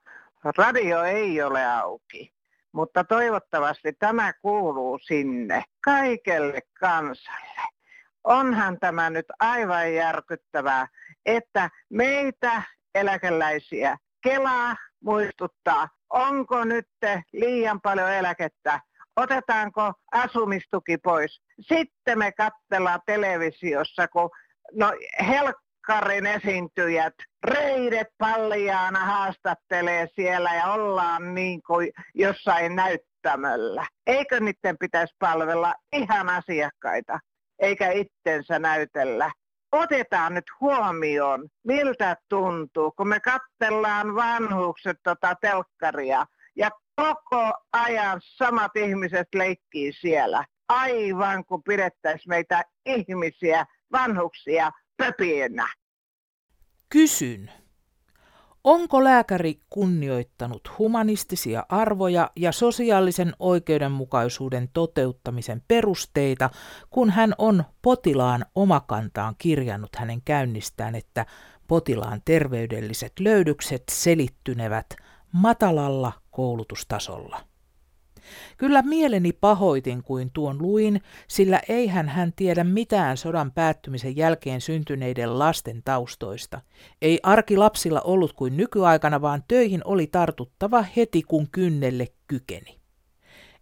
Radio 0.56 1.02
ei 1.02 1.42
ole 1.42 1.66
auki, 1.66 2.32
mutta 2.72 3.04
toivottavasti 3.04 3.92
tämä 3.92 4.32
kuuluu 4.32 4.98
sinne 4.98 5.64
kaikelle 5.84 6.60
kansalle 6.80 7.75
onhan 8.26 8.78
tämä 8.80 9.10
nyt 9.10 9.26
aivan 9.40 9.94
järkyttävää, 9.94 10.86
että 11.26 11.70
meitä 11.90 12.62
eläkeläisiä 12.94 13.96
Kela 14.22 14.76
muistuttaa, 15.04 15.88
onko 16.10 16.64
nyt 16.64 16.88
liian 17.32 17.80
paljon 17.80 18.12
eläkettä, 18.12 18.80
otetaanko 19.16 19.92
asumistuki 20.12 20.98
pois. 20.98 21.40
Sitten 21.60 22.18
me 22.18 22.32
katsellaan 22.32 23.00
televisiossa, 23.06 24.08
kun 24.08 24.30
no 24.72 24.92
helkka 25.26 25.66
telkkarin 25.86 26.26
esiintyjät, 26.26 27.14
reidet 27.44 28.08
palliaana 28.18 28.98
haastattelee 28.98 30.08
siellä 30.14 30.54
ja 30.54 30.72
ollaan 30.72 31.34
niin 31.34 31.62
kuin 31.62 31.92
jossain 32.14 32.76
näyttämöllä. 32.76 33.86
Eikö 34.06 34.40
niiden 34.40 34.78
pitäisi 34.78 35.14
palvella 35.18 35.74
ihan 35.92 36.28
asiakkaita, 36.28 37.18
eikä 37.58 37.90
itsensä 37.90 38.58
näytellä? 38.58 39.32
Otetaan 39.72 40.34
nyt 40.34 40.44
huomioon, 40.60 41.48
miltä 41.64 42.16
tuntuu, 42.28 42.90
kun 42.90 43.08
me 43.08 43.20
katsellaan 43.20 44.14
vanhukset 44.14 44.96
tota 45.02 45.34
telkkaria 45.40 46.26
ja 46.56 46.70
koko 46.96 47.52
ajan 47.72 48.20
samat 48.22 48.76
ihmiset 48.76 49.28
leikkii 49.34 49.92
siellä. 49.92 50.44
Aivan 50.68 51.44
kuin 51.44 51.62
pidettäisiin 51.62 52.28
meitä 52.28 52.62
ihmisiä, 52.86 53.66
vanhuksia, 53.92 54.70
pöpienä. 54.96 55.68
Kysyn. 56.88 57.50
Onko 58.66 59.04
lääkäri 59.04 59.60
kunnioittanut 59.70 60.78
humanistisia 60.78 61.66
arvoja 61.68 62.30
ja 62.36 62.52
sosiaalisen 62.52 63.32
oikeudenmukaisuuden 63.38 64.68
toteuttamisen 64.72 65.62
perusteita, 65.68 66.50
kun 66.90 67.10
hän 67.10 67.34
on 67.38 67.64
potilaan 67.82 68.46
omakantaan 68.54 69.34
kirjannut 69.38 69.96
hänen 69.96 70.22
käynnistään, 70.22 70.94
että 70.94 71.26
potilaan 71.66 72.22
terveydelliset 72.24 73.12
löydykset 73.20 73.82
selittynevät 73.90 74.86
matalalla 75.32 76.12
koulutustasolla? 76.30 77.45
Kyllä 78.56 78.82
mieleni 78.82 79.32
pahoitin 79.32 80.02
kuin 80.02 80.30
tuon 80.30 80.62
luin, 80.62 81.00
sillä 81.28 81.60
eihän 81.68 82.08
hän 82.08 82.32
tiedä 82.36 82.64
mitään 82.64 83.16
sodan 83.16 83.52
päättymisen 83.52 84.16
jälkeen 84.16 84.60
syntyneiden 84.60 85.38
lasten 85.38 85.82
taustoista. 85.84 86.60
Ei 87.02 87.20
arki 87.22 87.56
lapsilla 87.56 88.00
ollut 88.00 88.32
kuin 88.32 88.56
nykyaikana, 88.56 89.20
vaan 89.20 89.44
töihin 89.48 89.80
oli 89.84 90.06
tartuttava 90.06 90.84
heti 90.96 91.22
kun 91.22 91.48
kynnelle 91.52 92.06
kykeni. 92.26 92.78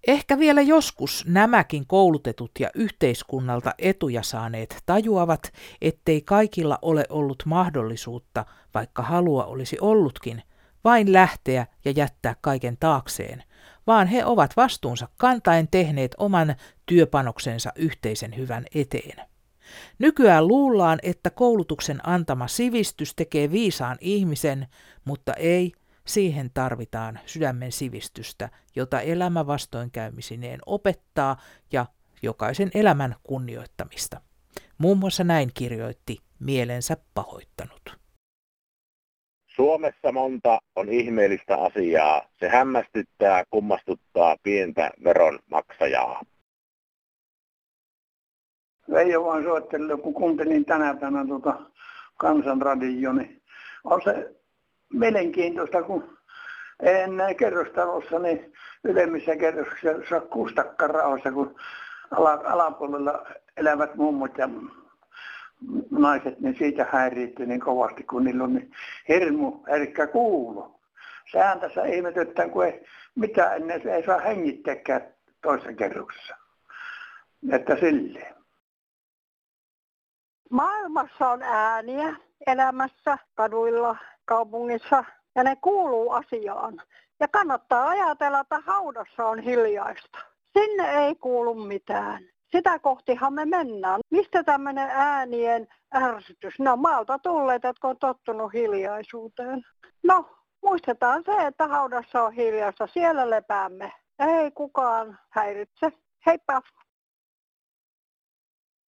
Ehkä 0.06 0.38
vielä 0.38 0.62
joskus 0.62 1.24
nämäkin 1.28 1.86
koulutetut 1.86 2.50
ja 2.60 2.70
yhteiskunnalta 2.74 3.74
etuja 3.78 4.22
saaneet 4.22 4.82
tajuavat, 4.86 5.52
ettei 5.80 6.22
kaikilla 6.22 6.78
ole 6.82 7.04
ollut 7.08 7.42
mahdollisuutta, 7.46 8.44
vaikka 8.74 9.02
halua 9.02 9.44
olisi 9.44 9.76
ollutkin, 9.80 10.42
vain 10.84 11.12
lähteä 11.12 11.66
ja 11.84 11.90
jättää 11.96 12.36
kaiken 12.40 12.76
taakseen– 12.80 13.42
vaan 13.86 14.06
he 14.06 14.24
ovat 14.24 14.56
vastuunsa 14.56 15.08
kantaen 15.16 15.68
tehneet 15.68 16.14
oman 16.18 16.54
työpanoksensa 16.86 17.72
yhteisen 17.76 18.36
hyvän 18.36 18.64
eteen. 18.74 19.26
Nykyään 19.98 20.48
luullaan, 20.48 20.98
että 21.02 21.30
koulutuksen 21.30 22.08
antama 22.08 22.48
sivistys 22.48 23.14
tekee 23.14 23.50
viisaan 23.50 23.96
ihmisen, 24.00 24.66
mutta 25.04 25.34
ei, 25.34 25.72
siihen 26.06 26.50
tarvitaan 26.54 27.20
sydämen 27.26 27.72
sivistystä, 27.72 28.50
jota 28.76 29.00
elämä 29.00 29.46
vastoinkäymisineen 29.46 30.60
opettaa 30.66 31.36
ja 31.72 31.86
jokaisen 32.22 32.70
elämän 32.74 33.16
kunnioittamista. 33.22 34.20
Muun 34.78 34.98
muassa 34.98 35.24
näin 35.24 35.50
kirjoitti 35.54 36.18
mielensä 36.38 36.96
pahoittanut. 37.14 38.03
Suomessa 39.56 40.12
monta 40.12 40.58
on 40.76 40.88
ihmeellistä 40.88 41.56
asiaa. 41.56 42.22
Se 42.40 42.48
hämmästyttää, 42.48 43.44
kummastuttaa 43.50 44.36
pientä 44.42 44.90
veronmaksajaa. 45.04 46.22
Veijo 48.90 49.24
vaan 49.24 49.44
soitteli, 49.44 49.96
kun 50.02 50.14
kuuntelin 50.14 50.64
tänä 50.64 50.94
päivänä 50.94 51.26
tuota 51.26 51.60
kansanradio, 52.18 53.12
niin 53.12 53.42
on 53.84 54.02
se 54.04 54.34
mielenkiintoista, 54.92 55.82
kun 55.82 56.18
ennen 56.82 57.36
kerrostalossa, 57.36 58.18
niin 58.18 58.52
ylemmissä 58.84 59.36
kerroksissa 59.36 60.20
kustakkaraossa, 60.20 61.32
kun 61.32 61.54
alapuolella 62.44 63.26
elävät 63.56 63.94
mummut 63.94 64.38
ja 64.38 64.48
naiset, 65.90 66.40
niin 66.40 66.56
siitä 66.58 66.86
häiriittyi 66.92 67.46
niin 67.46 67.60
kovasti, 67.60 68.02
kun 68.02 68.24
niillä 68.24 68.44
on 68.44 68.54
niin 68.54 68.72
hirmu 69.08 69.64
herkkä 69.68 70.06
kuulo. 70.06 70.80
Sehän 71.32 71.60
tässä 71.60 71.84
ihmetyttää, 71.84 72.48
kun 72.48 72.64
ei 72.64 72.84
mitään 73.14 73.56
ennen 73.56 73.88
ei 73.88 74.06
saa 74.06 74.18
hengittääkään 74.18 75.14
toisessa 75.42 75.72
kerroksessa. 75.72 76.36
Että 77.52 77.76
silleen. 77.76 78.34
Maailmassa 80.50 81.28
on 81.30 81.42
ääniä 81.42 82.16
elämässä, 82.46 83.18
kaduilla, 83.34 83.96
kaupungissa 84.24 85.04
ja 85.34 85.44
ne 85.44 85.56
kuuluu 85.56 86.10
asiaan. 86.10 86.82
Ja 87.20 87.28
kannattaa 87.28 87.88
ajatella, 87.88 88.40
että 88.40 88.60
haudassa 88.66 89.26
on 89.26 89.38
hiljaista. 89.38 90.18
Sinne 90.58 91.06
ei 91.06 91.14
kuulu 91.14 91.54
mitään 91.54 92.33
sitä 92.56 92.78
kohtihan 92.78 93.32
me 93.32 93.44
mennään. 93.44 94.00
Mistä 94.10 94.44
tämmöinen 94.44 94.90
äänien 94.90 95.68
ärsytys? 95.94 96.58
Ne 96.58 96.70
on 96.70 96.78
maalta 96.78 97.18
tulleet, 97.18 97.62
jotka 97.62 97.88
on 97.88 97.98
tottunut 97.98 98.52
hiljaisuuteen. 98.52 99.62
No, 100.02 100.28
muistetaan 100.62 101.22
se, 101.26 101.46
että 101.46 101.68
haudassa 101.68 102.22
on 102.22 102.32
hiljaista. 102.32 102.86
Siellä 102.86 103.30
lepäämme. 103.30 103.92
Ei 104.18 104.50
kukaan 104.50 105.18
häiritse. 105.30 105.92
Heippa! 106.26 106.62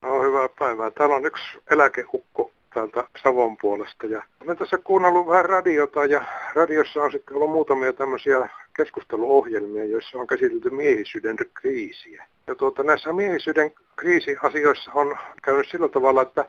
No, 0.02 0.22
hyvää 0.22 0.50
päivää. 0.60 0.92
Täällä 0.92 1.16
on 1.16 1.26
yksi 1.26 1.44
eläkehukko 1.72 2.52
täältä 2.74 3.08
Savon 3.24 3.58
puolesta. 3.58 4.08
Ja 4.08 4.24
olen 4.44 4.58
tässä 4.58 4.78
kuunnellut 4.78 5.28
vähän 5.28 5.46
radiota 5.46 6.06
ja 6.06 6.26
radiossa 6.56 7.04
on 7.04 7.12
sitten 7.12 7.36
ollut 7.36 7.52
muutamia 7.52 7.94
tämmöisiä 7.94 8.50
keskusteluohjelmia, 8.77 9.86
joissa 9.86 10.17
on 10.17 10.27
käsitelty 10.27 10.70
miehisyyden 10.70 11.38
kriisiä. 11.53 12.25
Ja 12.48 12.55
tuota, 12.55 12.84
näissä 12.84 13.13
miehisyyden 13.13 13.72
kriisiasioissa 13.96 14.91
on 14.94 15.17
käynyt 15.41 15.67
sillä 15.70 15.89
tavalla, 15.89 16.22
että 16.22 16.46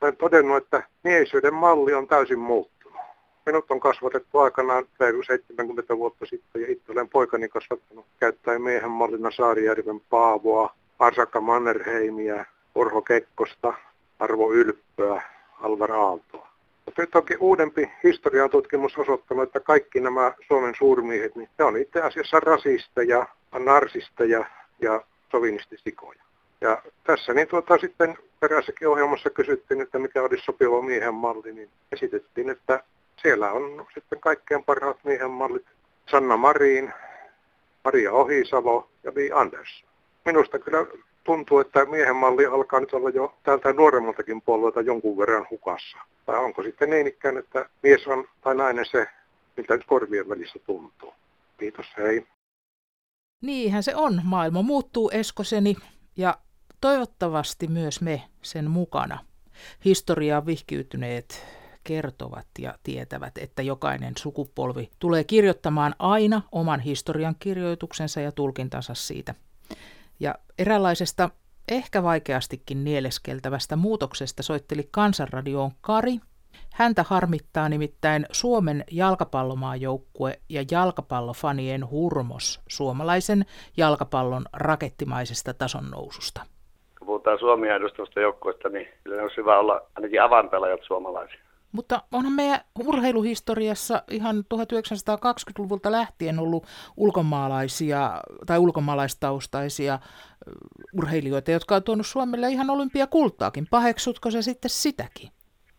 olen 0.00 0.16
todennut, 0.16 0.56
että 0.56 0.82
miehisyyden 1.04 1.54
malli 1.54 1.94
on 1.94 2.06
täysin 2.06 2.38
muuttunut. 2.38 3.00
Minut 3.46 3.70
on 3.70 3.80
kasvatettu 3.80 4.38
aikanaan 4.38 4.84
reilu 5.00 5.22
70 5.22 5.96
vuotta 5.96 6.26
sitten 6.26 6.62
ja 6.62 6.72
itse 6.72 6.92
olen 6.92 7.08
poikani 7.08 7.48
kasvattanut 7.48 8.06
käyttäen 8.20 8.62
miehen 8.62 8.90
mallina 8.90 9.30
Saarijärven 9.30 10.00
Paavoa, 10.10 10.74
Arsakka 10.98 11.40
Mannerheimiä, 11.40 12.46
Orho 12.74 13.02
Kekkosta, 13.02 13.74
Arvo 14.18 14.52
Ylppöä, 14.52 15.22
Alvar 15.60 15.92
Aaltoa. 15.92 16.45
Nyt 16.98 17.14
onkin 17.14 17.36
uudempi 17.40 17.90
historian 18.04 18.50
tutkimus 18.50 18.98
osoittanut, 18.98 19.42
että 19.42 19.60
kaikki 19.60 20.00
nämä 20.00 20.32
Suomen 20.46 20.74
suurmiehet, 20.78 21.36
niin 21.36 21.48
ne 21.58 21.64
on 21.64 21.76
itse 21.76 22.02
asiassa 22.02 22.40
rasisteja, 22.40 23.26
narsisteja 23.58 24.44
ja 24.80 25.02
sovinistisikoja. 25.30 26.22
Ja 26.60 26.82
tässä 27.04 27.34
niin 27.34 27.48
tuota, 27.48 27.78
sitten 27.78 28.18
perässäkin 28.40 28.88
ohjelmassa 28.88 29.30
kysyttiin, 29.30 29.80
että 29.80 29.98
mikä 29.98 30.22
olisi 30.22 30.44
sopiva 30.44 30.82
miehen 30.82 31.14
malli, 31.14 31.52
niin 31.52 31.70
esitettiin, 31.92 32.50
että 32.50 32.84
siellä 33.22 33.52
on 33.52 33.86
sitten 33.94 34.20
kaikkein 34.20 34.64
parhaat 34.64 35.04
miehen 35.04 35.30
mallit. 35.30 35.66
Sanna 36.10 36.36
Marin, 36.36 36.92
Maria 37.84 38.12
Ohisalo 38.12 38.88
ja 39.04 39.14
Vi 39.14 39.30
Andersson. 39.32 39.88
Minusta 40.24 40.58
kyllä 40.58 40.86
tuntuu, 41.26 41.58
että 41.58 41.84
miehen 41.84 42.16
malli 42.16 42.46
alkaa 42.46 42.80
nyt 42.80 42.94
olla 42.94 43.10
jo 43.10 43.34
täältä 43.42 43.72
nuoremmaltakin 43.72 44.42
puolueelta 44.42 44.80
jonkun 44.80 45.18
verran 45.18 45.46
hukassa. 45.50 45.98
Tai 46.26 46.38
onko 46.38 46.62
sitten 46.62 46.90
niin 46.90 47.06
ikään, 47.06 47.36
että 47.36 47.68
mies 47.82 48.06
on 48.06 48.28
tai 48.40 48.54
nainen 48.54 48.86
se, 48.90 49.06
miltä 49.56 49.76
nyt 49.76 49.86
korvien 49.86 50.28
välissä 50.28 50.58
tuntuu. 50.66 51.14
Kiitos, 51.58 51.86
hei. 51.96 52.26
Niinhän 53.42 53.82
se 53.82 53.96
on. 53.96 54.20
Maailma 54.24 54.62
muuttuu 54.62 55.10
eskoseni 55.10 55.76
ja 56.16 56.38
toivottavasti 56.80 57.66
myös 57.66 58.00
me 58.00 58.22
sen 58.42 58.70
mukana. 58.70 59.18
Historiaa 59.84 60.46
vihkiytyneet 60.46 61.46
kertovat 61.84 62.46
ja 62.58 62.74
tietävät, 62.82 63.38
että 63.38 63.62
jokainen 63.62 64.12
sukupolvi 64.18 64.90
tulee 64.98 65.24
kirjoittamaan 65.24 65.94
aina 65.98 66.42
oman 66.52 66.80
historian 66.80 67.36
kirjoituksensa 67.38 68.20
ja 68.20 68.32
tulkintansa 68.32 68.94
siitä– 68.94 69.34
ja 70.20 70.34
eräänlaisesta 70.58 71.30
ehkä 71.68 72.02
vaikeastikin 72.02 72.84
nieleskeltävästä 72.84 73.76
muutoksesta 73.76 74.42
soitteli 74.42 74.88
Kansanradioon 74.90 75.70
Kari. 75.80 76.18
Häntä 76.74 77.04
harmittaa 77.08 77.68
nimittäin 77.68 78.26
Suomen 78.32 78.84
jalkapallomaajoukkue 78.90 80.40
ja 80.48 80.64
jalkapallofanien 80.70 81.90
hurmos 81.90 82.60
suomalaisen 82.68 83.44
jalkapallon 83.76 84.44
rakettimaisesta 84.52 85.54
tason 85.54 85.90
noususta. 85.90 86.40
Kun 86.98 87.06
puhutaan 87.06 87.38
Suomia 87.38 87.76
edustavasta 87.76 88.20
joukkueesta, 88.20 88.68
niin 88.68 88.88
kyllä 89.04 89.22
olisi 89.22 89.36
hyvä 89.36 89.58
olla 89.58 89.82
ainakin 89.96 90.22
avanpelajat 90.22 90.80
suomalaisia. 90.86 91.45
Mutta 91.72 92.02
onhan 92.12 92.32
meidän 92.32 92.60
urheiluhistoriassa 92.86 94.02
ihan 94.10 94.36
1920-luvulta 94.54 95.92
lähtien 95.92 96.38
ollut 96.38 96.66
ulkomaalaisia 96.96 98.10
tai 98.46 98.58
ulkomaalaistaustaisia 98.58 99.98
urheilijoita, 100.98 101.50
jotka 101.50 101.74
on 101.74 101.82
tuonut 101.82 102.06
Suomelle 102.06 102.48
ihan 102.48 102.70
olympiakultaakin. 102.70 103.66
Paheksutko 103.70 104.30
se 104.30 104.42
sitten 104.42 104.70
sitäkin? 104.70 105.30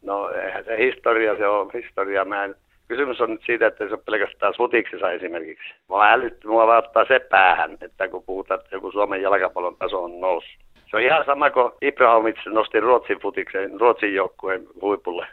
No 0.02 0.30
eihän 0.30 0.66
se 0.66 0.78
historia, 0.78 1.38
se 1.38 1.48
on 1.48 1.72
historia. 1.74 2.26
Mä 2.26 2.44
en, 2.44 2.56
kysymys 2.88 3.22
on 3.22 3.30
nyt 3.30 3.42
siitä, 3.46 3.68
että 3.68 3.88
se 3.88 3.94
on 3.94 4.02
pelkästään 4.06 4.54
futiksessa 4.58 5.12
esimerkiksi. 5.12 5.74
Mä 5.90 6.12
älytty, 6.12 6.48
mua 6.48 6.68
vaan 6.68 6.86
ottaa 6.86 7.06
se 7.08 7.20
päähän, 7.20 7.78
että 7.82 8.08
kun 8.08 8.24
puhutaan, 8.24 8.60
että 8.60 8.76
joku 8.76 8.92
Suomen 8.92 9.22
jalkapallon 9.22 9.78
taso 9.78 10.04
on 10.04 10.22
noussut. 10.22 10.60
Se 10.92 10.98
on 10.98 11.04
ihan 11.04 11.26
sama 11.26 11.50
kuin 11.50 11.72
Ibrahimovic 11.82 12.46
nosti 12.46 12.80
Ruotsin 12.80 13.20
futiksen, 13.22 13.80
Ruotsin 13.80 14.16
joukkueen 14.16 14.68
huipulle. 14.82 15.28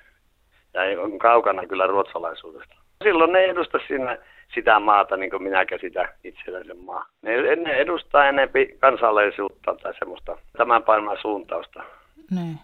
Ja 0.75 1.03
on 1.03 1.19
kaukana 1.19 1.67
kyllä 1.67 1.87
ruotsalaisuudesta. 1.87 2.75
Silloin 3.03 3.33
ne 3.33 3.45
edusta 3.45 3.79
sinne 3.89 4.19
sitä 4.55 4.81
maata, 4.81 5.17
niin 5.17 5.31
kuin 5.31 5.43
minä 5.43 5.65
käsitän 5.65 6.09
itselläisen 6.25 6.79
maa. 6.79 7.07
Ne, 7.23 7.57
ne 7.57 7.73
edustaa 7.73 8.29
enempi 8.29 8.77
kansallisuutta 8.81 9.75
tai 9.83 9.95
semmoista 9.99 10.39
tämän 10.57 10.83
painoa 10.83 11.17
suuntausta. 11.21 11.83
Niin. 12.31 12.59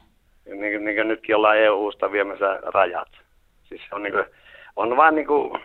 Niin, 0.45 0.85
niin 0.85 0.97
kuin 0.97 1.09
nytkin 1.09 1.37
ollaan 1.37 1.59
EU-sta 1.59 2.13
viemässä 2.13 2.59
rajat. 2.63 3.09
Siis 3.65 3.81
se 3.89 3.95
on, 3.95 4.03
niin 4.03 4.13
kuin, 4.13 4.25
on 4.77 4.97
vaan 4.97 5.15
niin 5.15 5.27
kuin, 5.27 5.61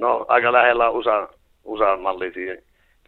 no 0.00 0.24
aika 0.28 0.52
lähellä 0.52 0.90
USA, 0.90 1.28
USA-mallisia. 1.64 2.56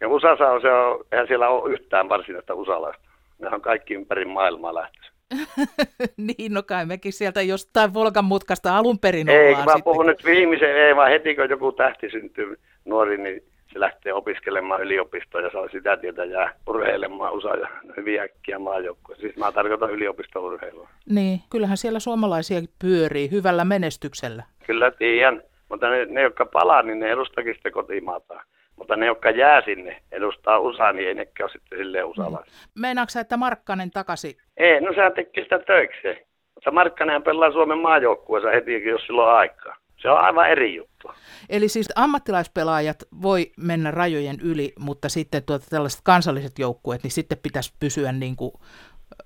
Ja 0.01 0.09
USAssa 0.09 0.47
on 0.47 0.61
se, 0.61 0.71
on, 0.71 1.05
eihän 1.11 1.27
siellä 1.27 1.49
ole 1.49 1.73
yhtään 1.73 2.09
varsinaista 2.09 2.53
usalaista. 2.53 3.03
Ne 3.39 3.49
on 3.49 3.61
kaikki 3.61 3.93
ympäri 3.93 4.25
maailmaa 4.25 4.75
lähtöisin. 4.75 5.10
niin, 6.27 6.53
no 6.53 6.63
kai 6.63 6.85
mekin 6.85 7.13
sieltä 7.13 7.41
jostain 7.41 7.93
Volkan 7.93 8.25
mutkasta 8.25 8.77
alun 8.77 8.99
perin 8.99 9.29
Ei, 9.29 9.47
ollaan 9.47 9.65
mä 9.65 9.71
sitten. 9.71 9.83
puhun 9.83 10.05
nyt 10.05 10.25
viimeisen, 10.25 10.75
ei 10.75 10.95
vaan 10.95 11.11
heti 11.11 11.35
kun 11.35 11.49
joku 11.49 11.71
tähti 11.71 12.09
syntyy 12.09 12.59
nuori, 12.85 13.17
niin 13.17 13.43
se 13.73 13.79
lähtee 13.79 14.13
opiskelemaan 14.13 14.81
yliopistoon 14.81 15.43
ja 15.43 15.49
saa 15.51 15.67
sitä 15.71 15.97
tietä 15.97 16.25
jää 16.25 16.53
urheilemaan 16.67 17.33
USA 17.33 17.55
ja 17.55 17.67
hyvin 17.97 18.21
äkkiä 18.21 18.59
maajoukkoja. 18.59 19.19
Siis 19.19 19.35
mä 19.37 19.51
tarkoitan 19.51 19.91
yliopistourheilua. 19.91 20.89
Niin, 21.09 21.39
kyllähän 21.49 21.77
siellä 21.77 21.99
suomalaisia 21.99 22.61
pyörii 22.81 23.31
hyvällä 23.31 23.65
menestyksellä. 23.65 24.43
Kyllä 24.67 24.91
tiedän, 24.91 25.43
mutta 25.69 25.89
ne, 25.89 26.05
ne 26.05 26.21
jotka 26.21 26.45
palaa, 26.45 26.81
niin 26.81 26.99
ne 26.99 27.11
edustakin 27.11 27.53
sitten 27.53 27.71
kotimaata. 27.71 28.41
Mutta 28.81 28.95
ne, 28.95 29.05
jotka 29.05 29.29
jää 29.29 29.61
sinne, 29.61 30.01
edustaa 30.11 30.59
USA, 30.59 30.91
niin 30.91 31.07
ei 31.07 31.13
nekään 31.13 31.45
ole 31.45 31.51
sitten 31.51 31.77
silleen 31.77 32.05
usalaisia. 32.05 32.53
Meinaatko 32.79 33.09
sä, 33.09 33.19
että 33.19 33.37
Markkanen 33.37 33.91
takaisin? 33.91 34.35
Ei, 34.57 34.81
no 34.81 34.93
sehän 34.93 35.13
tekee 35.13 35.43
sitä 35.43 35.59
töikseen. 35.59 36.17
Mutta 36.55 36.71
Markkanen 36.71 37.23
pelaa 37.23 37.51
Suomen 37.51 37.77
maajoukkueessa 37.77 38.49
heti, 38.49 38.85
jos 38.85 39.01
sillä 39.05 39.23
on 39.23 39.35
aikaa. 39.35 39.75
Se 39.97 40.09
on 40.09 40.17
aivan 40.17 40.49
eri 40.49 40.75
juttu. 40.75 41.11
Eli 41.49 41.67
siis 41.67 41.89
ammattilaispelaajat 41.95 42.97
voi 43.21 43.51
mennä 43.57 43.91
rajojen 43.91 44.37
yli, 44.43 44.73
mutta 44.79 45.09
sitten 45.09 45.43
tuota, 45.43 45.65
tällaiset 45.69 46.01
kansalliset 46.03 46.59
joukkueet, 46.59 47.03
niin 47.03 47.11
sitten 47.11 47.37
pitäisi 47.43 47.73
pysyä 47.79 48.11
niin 48.11 48.35
kuin... 48.35 48.51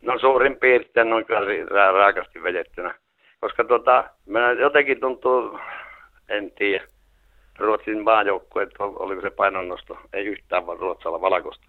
No 0.02 0.20
suurin 0.20 0.60
piirtein 0.60 1.10
noin 1.10 1.26
kyllä 1.26 1.92
raakasti 1.92 2.44
vedettynä. 2.44 2.96
Koska 3.40 3.64
tota, 3.64 4.04
mä 4.26 4.52
jotenkin 4.52 5.00
tuntuu, 5.00 5.60
en 6.30 6.52
tiedä, 6.52 6.86
Ruotsin 7.60 8.04
maajoukkueet, 8.04 8.70
ol- 8.80 8.96
oliko 9.00 9.22
se 9.22 9.30
painonnosto, 9.30 9.98
ei 10.14 10.26
yhtään 10.26 10.68
vaan 10.68 10.80
Ruotsalla 10.80 11.22
valkoista. 11.22 11.66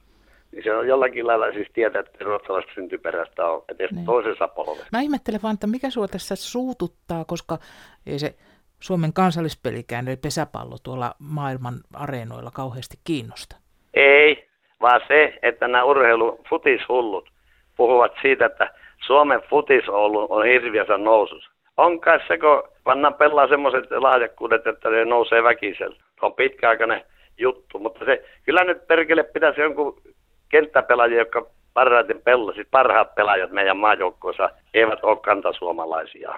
Niin 0.52 0.64
se 0.64 0.75
on 0.76 0.88
jollakin 0.88 1.26
lailla 1.26 1.52
siis 1.52 1.69
tietää, 1.73 2.00
että 2.00 2.25
ruotsalaista 2.25 2.73
syntyperäistä 2.75 3.47
on 3.47 3.62
edes 3.69 3.90
Niin. 3.90 4.05
toisessa 4.07 4.49
polvessa. 4.49 4.88
Mä 4.93 5.00
ihmettelen 5.00 5.43
vaan, 5.43 5.55
että 5.55 5.66
mikä 5.66 5.90
sua 5.90 6.09
tässä 6.09 6.37
suututtaa, 6.37 7.25
koska 7.25 7.59
ei 8.07 8.19
se 8.19 8.35
Suomen 8.81 9.12
kansallispelikään, 9.12 10.09
eli 10.09 10.16
pesäpallo 10.16 10.76
tuolla 10.83 11.14
maailman 11.19 11.75
areenoilla 11.95 12.50
kauheasti 12.55 12.97
kiinnosta. 13.05 13.57
Ei, 13.95 14.49
vaan 14.81 15.00
se, 15.09 15.38
että 15.43 15.69
nämä 15.69 15.85
urheilu 15.85 16.40
futishullut 16.50 17.28
puhuvat 17.76 18.12
siitä, 18.23 18.47
että 18.47 18.75
Suomen 19.07 19.43
futis 19.50 19.88
on, 19.88 19.95
ollut, 19.95 20.31
on 20.31 20.45
hirviässä 20.47 20.99
nousussa. 20.99 21.50
On 21.76 22.00
kai 22.00 22.21
se, 22.28 22.38
kun 22.38 22.62
pannaan 22.85 23.14
pelaa 23.14 23.49
semmoiset 23.49 23.90
lahjakkuudet, 23.90 24.66
että 24.66 24.90
ne 24.90 25.04
nousee 25.04 25.42
väkisellä. 25.42 25.97
Se 25.97 26.26
on 26.26 26.35
pitkäaikainen 26.35 27.02
juttu, 27.38 27.78
mutta 27.78 28.04
se, 28.04 28.25
kyllä 28.45 28.64
nyt 28.64 28.87
perkele 28.87 29.23
pitäisi 29.23 29.61
jonkun 29.61 30.02
kenttäpelaajia, 30.49 31.18
jotka 31.18 31.47
parhaiten 31.75 32.21
pelaa, 32.25 32.54
siis 32.54 32.68
parhaat 32.71 33.14
pelaajat 33.14 33.50
meidän 33.50 33.76
maajoukkoissa 33.76 34.50
eivät 34.75 34.99
ole 35.02 35.17
kantasuomalaisia. 35.17 36.34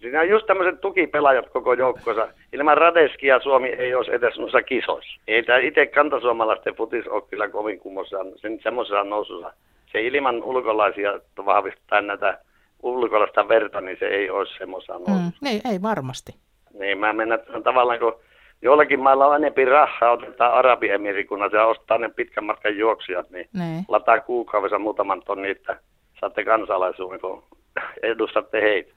Siinä 0.00 0.20
on 0.20 0.28
just 0.28 0.46
tämmöiset 0.46 0.80
tukipelaajat 0.80 1.48
koko 1.48 1.74
joukkoissa. 1.74 2.28
Ilman 2.52 2.78
Radeskia 2.78 3.40
Suomi 3.40 3.68
ei 3.68 3.94
olisi 3.94 4.14
edes 4.14 4.38
noissa 4.38 4.62
kisoissa. 4.62 5.20
Ei 5.28 5.42
tämä 5.42 5.58
itse 5.58 5.86
kantasuomalaisten 5.86 6.74
futis 6.74 7.08
ole 7.08 7.22
kyllä 7.30 7.48
kovin 7.48 7.80
kummossaan, 7.80 8.26
sen 8.36 8.60
semmoisessa 8.62 9.04
nousussa. 9.04 9.52
Se 9.92 10.00
ilman 10.00 10.42
ulkolaisia 10.42 11.20
vahvistaa 11.44 12.00
näitä 12.00 12.38
ulkolaista 12.84 13.48
verta, 13.48 13.80
niin 13.80 13.96
se 14.00 14.06
ei 14.06 14.28
semmoisessa 14.58 14.92
nousussa. 14.92 15.32
Mm, 15.40 15.46
ei, 15.46 15.60
ei 15.70 15.82
varmasti. 15.82 16.34
Niin 16.78 16.98
mä 16.98 17.12
mennä 17.12 17.38
tavallaan, 17.64 17.98
kun 17.98 18.20
jollakin 18.62 19.00
mailla 19.00 19.26
on 19.26 19.36
enempi 19.36 19.64
rahaa, 19.64 20.10
otetaan 20.10 20.52
Arabiemirikunnan 20.54 21.50
ja 21.52 21.66
ostaa 21.66 21.98
ne 21.98 22.08
pitkän 22.08 22.44
matkan 22.44 22.78
juoksijat, 22.78 23.30
niin 23.30 23.48
Ne. 23.52 23.84
lataa 23.88 24.20
kuukaudessa 24.20 24.78
muutaman 24.78 25.22
tonni, 25.22 25.50
että 25.50 25.80
saatte 26.20 26.44
kansalaisuuden, 26.44 27.20
kun 27.20 27.42
edustatte 28.02 28.60
heitä. 28.60 28.92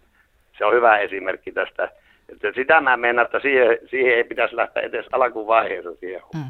Se 0.57 0.65
on 0.65 0.73
hyvä 0.73 0.97
esimerkki 0.97 1.51
tästä. 1.51 1.89
Että 2.29 2.51
sitä 2.55 2.81
mä 2.81 2.97
menen, 2.97 3.25
että 3.25 3.39
siihen, 3.39 3.77
siihen 3.89 4.15
ei 4.17 4.23
pitäisi 4.23 4.55
lähteä 4.55 4.83
edes 4.83 5.05
alkuvaiheessa 5.11 5.95
siihen. 5.99 6.21
Mm. 6.33 6.43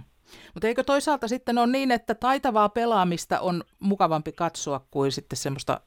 Mutta 0.53 0.67
eikö 0.67 0.83
toisaalta 0.83 1.27
sitten 1.27 1.57
ole 1.57 1.67
niin, 1.67 1.91
että 1.91 2.15
taitavaa 2.15 2.69
pelaamista 2.69 3.39
on 3.39 3.63
mukavampi 3.79 4.31
katsoa 4.31 4.81
kuin 4.91 5.11
sitten 5.11 5.37
semmoista 5.37 5.79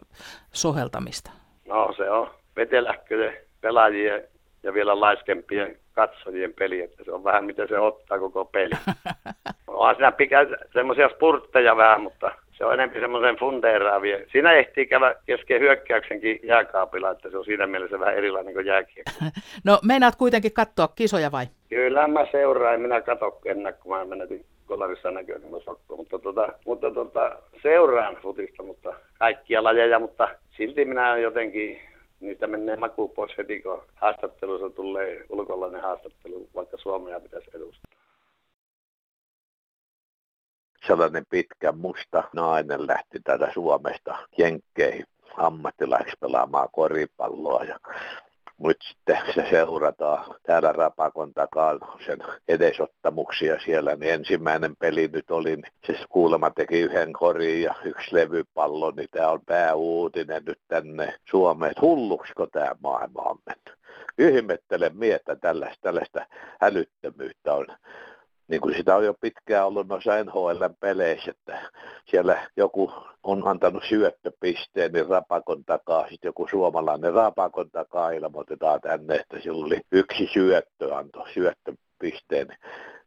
soheltamista? 0.52 1.30
No 1.70 1.92
se 1.96 2.10
on 2.10 2.30
vetelähköjen 2.56 3.36
pelaajien 3.60 4.24
ja 4.62 4.74
vielä 4.74 5.00
laiskempien 5.00 5.76
katsojien 5.92 6.54
peli, 6.58 6.80
että 6.80 7.04
se 7.04 7.12
on 7.12 7.24
vähän 7.24 7.44
miten 7.44 7.68
se 7.68 7.78
ottaa 7.78 8.18
koko 8.18 8.44
peli. 8.44 8.74
On 9.66 9.94
siinä 9.94 10.12
pikä 10.12 10.46
semmoisia 10.72 11.08
spurtteja 11.08 11.76
vähän, 11.76 12.00
mutta 12.00 12.32
se 12.52 12.64
on 12.64 12.74
enemmän 12.74 13.00
semmoisen 13.00 13.36
fundeeraavia. 13.36 14.18
Siinä 14.32 14.52
ehtii 14.52 14.86
käydä 14.86 15.14
kesken 15.26 15.60
hyökkäyksenkin 15.60 16.40
jääkaapilla, 16.42 17.10
että 17.10 17.30
se 17.30 17.38
on 17.38 17.44
siinä 17.44 17.66
mielessä 17.66 18.00
vähän 18.00 18.16
erilainen 18.16 18.54
kuin 18.54 18.66
jääkiekko. 18.66 19.10
No 19.64 19.78
meinaat 19.84 20.16
kuitenkin 20.16 20.52
katsoa 20.52 20.88
kisoja 20.88 21.32
vai? 21.32 21.46
Kyllä 21.68 22.08
mä 22.08 22.26
seuraan, 22.32 22.80
minä 22.80 23.00
katso 23.00 23.38
enää, 23.44 23.72
kun 23.72 23.96
mä 23.96 24.04
menetin 24.04 24.44
kolarissa 24.70 25.10
näköön, 25.10 25.40
niin 25.40 25.52
mä 25.52 25.60
sokko. 25.64 25.96
Mutta, 25.96 26.18
tota, 26.18 26.48
mutta 26.66 26.90
tota, 26.90 27.36
seuraan 27.62 28.16
futista, 28.22 28.62
mutta 28.62 28.94
kaikkia 29.18 29.64
lajeja, 29.64 29.98
mutta 29.98 30.28
silti 30.56 30.84
minä 30.84 31.16
jotenkin, 31.16 31.80
niistä 32.20 32.46
menee 32.46 32.76
maku 32.76 33.08
pois 33.08 33.38
heti, 33.38 33.62
kun 33.62 33.82
haastattelussa 33.94 34.70
tulee 34.70 35.24
ulkolainen 35.28 35.82
haastattelu, 35.82 36.48
vaikka 36.54 36.76
Suomea 36.76 37.20
pitäisi 37.20 37.50
edustaa. 37.54 38.00
sellainen 40.86 41.24
pitkä 41.30 41.72
musta 41.72 42.24
nainen 42.32 42.86
lähti 42.86 43.20
täältä 43.24 43.50
Suomesta 43.54 44.18
Jenkkeihin 44.38 45.04
ammattilaiseksi 45.36 46.16
pelaamaan 46.20 46.68
koripalloa 46.72 47.64
ja 47.64 47.78
nyt 48.62 48.76
sitten 48.88 49.18
se 49.34 49.46
seurataan 49.50 50.34
täällä 50.42 50.72
Rapakon 50.72 51.34
takaa 51.34 51.78
sen 52.06 52.18
edesottamuksia 52.48 53.60
siellä, 53.60 53.96
niin 53.96 54.14
ensimmäinen 54.14 54.76
peli 54.76 55.08
nyt 55.12 55.30
oli, 55.30 55.56
niin 55.56 55.72
se 55.86 56.04
kuulemma 56.08 56.50
teki 56.50 56.80
yhden 56.80 57.12
korin 57.12 57.62
ja 57.62 57.74
yksi 57.84 58.14
levypallo, 58.14 58.90
niin 58.90 59.08
tämä 59.10 59.28
on 59.28 59.40
pääuutinen 59.46 60.42
nyt 60.44 60.58
tänne 60.68 61.14
Suomeen. 61.30 61.74
Hulluksiko 61.80 62.46
tämä 62.46 62.70
maailma 62.82 63.22
on 63.22 63.38
mennyt? 63.46 63.80
Ihmettelen 64.18 64.96
miestä 64.96 65.36
tällaista, 65.36 65.78
tällaista 65.82 66.26
älyttömyyttä 66.62 67.54
on 67.54 67.66
niin 68.50 68.60
kuin 68.60 68.76
sitä 68.76 68.96
on 68.96 69.04
jo 69.04 69.14
pitkään 69.20 69.66
ollut 69.66 69.88
noissa 69.88 70.24
NHL-peleissä, 70.24 71.30
että 71.30 71.70
siellä 72.06 72.48
joku 72.56 72.92
on 73.22 73.48
antanut 73.48 73.82
syöttöpisteen, 73.88 74.92
niin 74.92 75.06
rapakon 75.08 75.64
takaa, 75.64 76.02
sitten 76.02 76.28
joku 76.28 76.48
suomalainen 76.50 77.12
rapakon 77.12 77.70
takaa 77.70 78.10
ilmoitetaan 78.10 78.80
tänne, 78.80 79.14
että 79.14 79.40
sillä 79.40 79.64
oli 79.66 79.80
yksi 79.92 80.28
syöttö, 80.32 80.96
antoi 80.96 81.32
syöttöpisteen. 81.32 82.46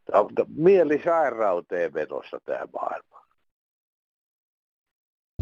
Tämä 0.06 0.20
on 0.20 0.30
mielisairauteen 0.56 1.94
vedossa 1.94 2.38
tämä 2.46 2.68
maailma. 2.74 3.23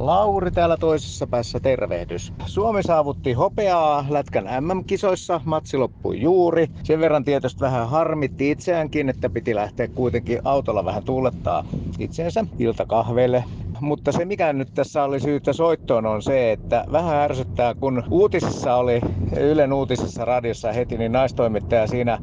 Lauri 0.01 0.51
täällä 0.51 0.77
toisessa 0.77 1.27
päässä 1.27 1.59
tervehdys. 1.59 2.33
Suomi 2.45 2.83
saavutti 2.83 3.33
hopeaa 3.33 4.05
Lätkän 4.09 4.45
MM-kisoissa. 4.59 5.41
Matsi 5.45 5.77
loppui 5.77 6.21
juuri. 6.21 6.67
Sen 6.83 6.99
verran 6.99 7.23
tietysti 7.23 7.61
vähän 7.61 7.89
harmitti 7.89 8.51
itseäänkin, 8.51 9.09
että 9.09 9.29
piti 9.29 9.55
lähteä 9.55 9.87
kuitenkin 9.87 10.39
autolla 10.43 10.85
vähän 10.85 11.03
tuulettaa 11.03 11.63
itseensä 11.99 12.45
iltakahveille. 12.59 13.43
Mutta 13.81 14.11
se 14.11 14.25
mikä 14.25 14.53
nyt 14.53 14.73
tässä 14.73 15.03
oli 15.03 15.19
syytä 15.19 15.53
soittoon 15.53 16.05
on 16.05 16.21
se, 16.21 16.51
että 16.51 16.83
vähän 16.91 17.17
ärsyttää, 17.17 17.73
kun 17.73 18.03
uutisissa 18.11 18.75
oli, 18.75 19.01
Ylen 19.39 19.73
uutisissa 19.73 20.25
radiossa 20.25 20.71
heti, 20.71 20.97
niin 20.97 21.11
naistoimittaja 21.11 21.87
siinä 21.87 22.19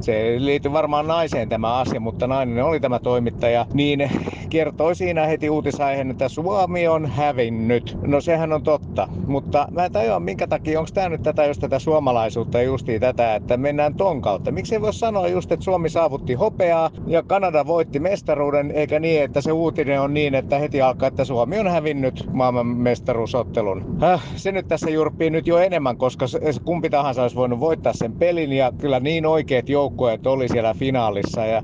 se 0.00 0.34
liittyy 0.38 0.72
varmaan 0.72 1.06
naiseen 1.06 1.48
tämä 1.48 1.78
asia, 1.78 2.00
mutta 2.00 2.26
nainen 2.26 2.64
oli 2.64 2.80
tämä 2.80 2.98
toimittaja, 2.98 3.66
niin 3.74 4.10
kertoi 4.52 4.96
siinä 4.96 5.26
heti 5.26 5.50
uutisaiheen, 5.50 6.10
että 6.10 6.28
Suomi 6.28 6.88
on 6.88 7.06
hävinnyt. 7.06 7.96
No 8.06 8.20
sehän 8.20 8.52
on 8.52 8.62
totta, 8.62 9.08
mutta 9.26 9.66
mä 9.70 9.84
en 9.84 9.92
tajua 9.92 10.20
minkä 10.20 10.46
takia, 10.46 10.78
onko 10.78 10.90
tämä 10.94 11.08
nyt 11.08 11.22
tätä 11.22 11.46
just 11.46 11.60
tätä 11.60 11.78
suomalaisuutta 11.78 12.58
ja 12.58 12.64
justiin 12.64 13.00
tätä, 13.00 13.34
että 13.34 13.56
mennään 13.56 13.94
ton 13.94 14.20
kautta. 14.20 14.50
Miksi 14.50 14.74
ei 14.74 14.80
voi 14.80 14.94
sanoa 14.94 15.28
just, 15.28 15.52
että 15.52 15.64
Suomi 15.64 15.88
saavutti 15.88 16.34
hopeaa 16.34 16.90
ja 17.06 17.22
Kanada 17.22 17.66
voitti 17.66 18.00
mestaruuden, 18.00 18.70
eikä 18.70 19.00
niin, 19.00 19.22
että 19.22 19.40
se 19.40 19.52
uutinen 19.52 20.00
on 20.00 20.14
niin, 20.14 20.34
että 20.34 20.58
heti 20.58 20.82
alkaa, 20.82 21.06
että 21.06 21.24
Suomi 21.24 21.58
on 21.58 21.68
hävinnyt 21.68 22.24
maailman 22.32 22.66
mestaruusottelun. 22.66 23.98
Häh, 24.00 24.22
se 24.36 24.52
nyt 24.52 24.68
tässä 24.68 24.90
jurppii 24.90 25.30
nyt 25.30 25.46
jo 25.46 25.58
enemmän, 25.58 25.96
koska 25.96 26.26
kumpi 26.64 26.90
tahansa 26.90 27.22
olisi 27.22 27.36
voinut 27.36 27.60
voittaa 27.60 27.92
sen 27.92 28.12
pelin 28.12 28.52
ja 28.52 28.72
kyllä 28.80 29.00
niin 29.00 29.26
oikeat 29.26 29.68
joukkueet 29.68 30.26
oli 30.26 30.48
siellä 30.48 30.74
finaalissa 30.74 31.46
ja 31.46 31.62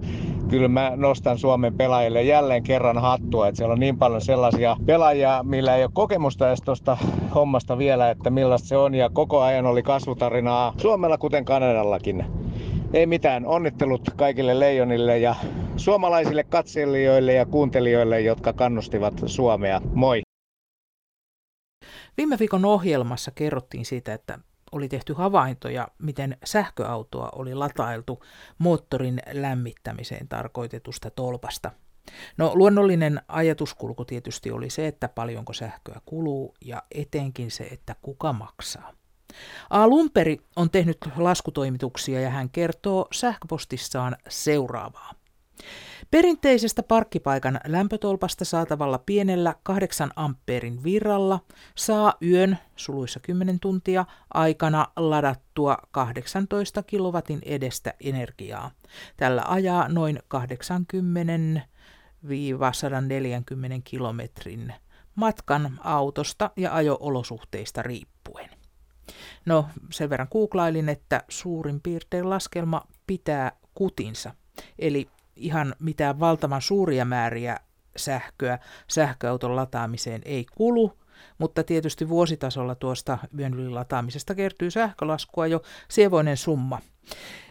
kyllä 0.49 0.69
mä 0.69 0.93
nostan 0.97 1.39
Suomen 1.39 1.75
pelaajille 1.75 2.23
jälleen 2.23 2.63
kerran 2.63 2.99
hattua, 2.99 3.49
että 3.49 3.57
siellä 3.57 3.73
on 3.73 3.81
niin 3.81 3.99
paljon 3.99 4.21
sellaisia 4.21 4.77
pelaajia, 4.87 5.43
millä 5.43 5.77
ei 5.77 5.85
ole 5.85 5.91
kokemusta 5.95 6.49
edes 6.49 6.63
tuosta 6.65 6.97
hommasta 7.35 7.79
vielä, 7.79 8.11
että 8.11 8.31
millaista 8.31 8.69
se 8.69 8.77
on 8.77 8.95
ja 8.95 9.11
koko 9.11 9.41
ajan 9.41 9.67
oli 9.67 9.83
kasvutarinaa 9.83 10.75
Suomella 10.77 11.19
kuten 11.19 11.45
Kanadallakin. 11.45 12.25
Ei 12.93 13.07
mitään, 13.07 13.47
onnittelut 13.47 14.11
kaikille 14.17 14.61
leijonille 14.61 15.19
ja 15.19 15.35
suomalaisille 15.77 16.45
katselijoille 16.45 17.33
ja 17.33 17.47
kuuntelijoille, 17.47 18.21
jotka 18.21 18.53
kannustivat 18.53 19.15
Suomea. 19.27 19.81
Moi! 19.95 20.21
Viime 22.17 22.37
viikon 22.39 22.65
ohjelmassa 22.65 23.31
kerrottiin 23.31 23.85
siitä, 23.85 24.15
että 24.15 24.39
oli 24.73 24.89
tehty 24.89 25.13
havaintoja, 25.13 25.89
miten 25.99 26.37
sähköautoa 26.45 27.29
oli 27.33 27.55
latailtu 27.55 28.25
moottorin 28.59 29.23
lämmittämiseen 29.33 30.29
tarkoitetusta 30.29 31.11
tolpasta. 31.11 31.71
No 32.37 32.53
luonnollinen 32.55 33.21
ajatuskulku 33.29 34.05
tietysti 34.05 34.51
oli 34.51 34.71
se, 34.71 34.87
että 34.87 35.09
paljonko 35.09 35.53
sähköä 35.53 36.01
kuluu 36.07 36.55
ja 36.65 36.83
etenkin 36.95 37.51
se, 37.51 37.65
että 37.65 37.97
kuka 38.03 38.33
maksaa. 38.33 38.93
A. 39.71 39.89
Lumperi 39.89 40.41
on 40.57 40.71
tehnyt 40.71 40.99
laskutoimituksia 41.17 42.21
ja 42.21 42.31
hän 42.31 42.51
kertoo 42.51 43.09
sähköpostissaan 43.13 44.17
seuraavaa. 44.29 45.13
Perinteisestä 46.11 46.83
parkkipaikan 46.83 47.61
lämpötolpasta 47.67 48.45
saatavalla 48.45 48.99
pienellä 48.99 49.55
8 49.63 50.11
ampeerin 50.17 50.83
virralla 50.85 51.41
saa 51.75 52.15
yön, 52.23 52.59
suluissa 52.77 53.21
10 53.21 53.61
tuntia, 53.61 54.05
aikana 54.35 54.87
ladattua 54.97 55.79
18 55.91 56.83
kilowatin 56.83 57.39
edestä 57.43 57.95
energiaa. 58.01 58.71
Tällä 59.17 59.43
ajaa 59.49 59.89
noin 59.89 60.19
80 60.29 61.61
140 62.73 63.77
kilometrin 63.85 64.75
matkan 65.15 65.81
autosta 65.85 66.51
ja 66.57 66.75
ajo-olosuhteista 66.75 67.83
riippuen. 67.83 68.51
No, 69.47 69.67
sen 69.91 70.11
verran 70.11 70.29
googlailin, 70.33 70.89
että 70.89 71.25
suurin 71.29 71.81
piirtein 71.81 72.31
laskelma 72.31 72.83
pitää 73.07 73.53
kutinsa. 73.75 74.35
Eli 74.79 75.09
ihan 75.39 75.75
mitään 75.79 76.21
valtavan 76.21 76.63
suuria 76.63 77.05
määriä 77.05 77.57
sähköä 77.97 78.59
sähköauton 78.89 79.57
lataamiseen 79.57 80.23
ei 80.25 80.47
kulu, 80.55 80.99
mutta 81.39 81.65
tietysti 81.65 82.09
vuositasolla 82.09 82.75
tuosta 82.75 83.19
yön 83.39 83.75
lataamisesta 83.75 84.35
kertyy 84.35 84.71
sähkölaskua 84.71 85.47
jo 85.47 85.63
sievoinen 85.89 86.37
summa. 86.37 86.79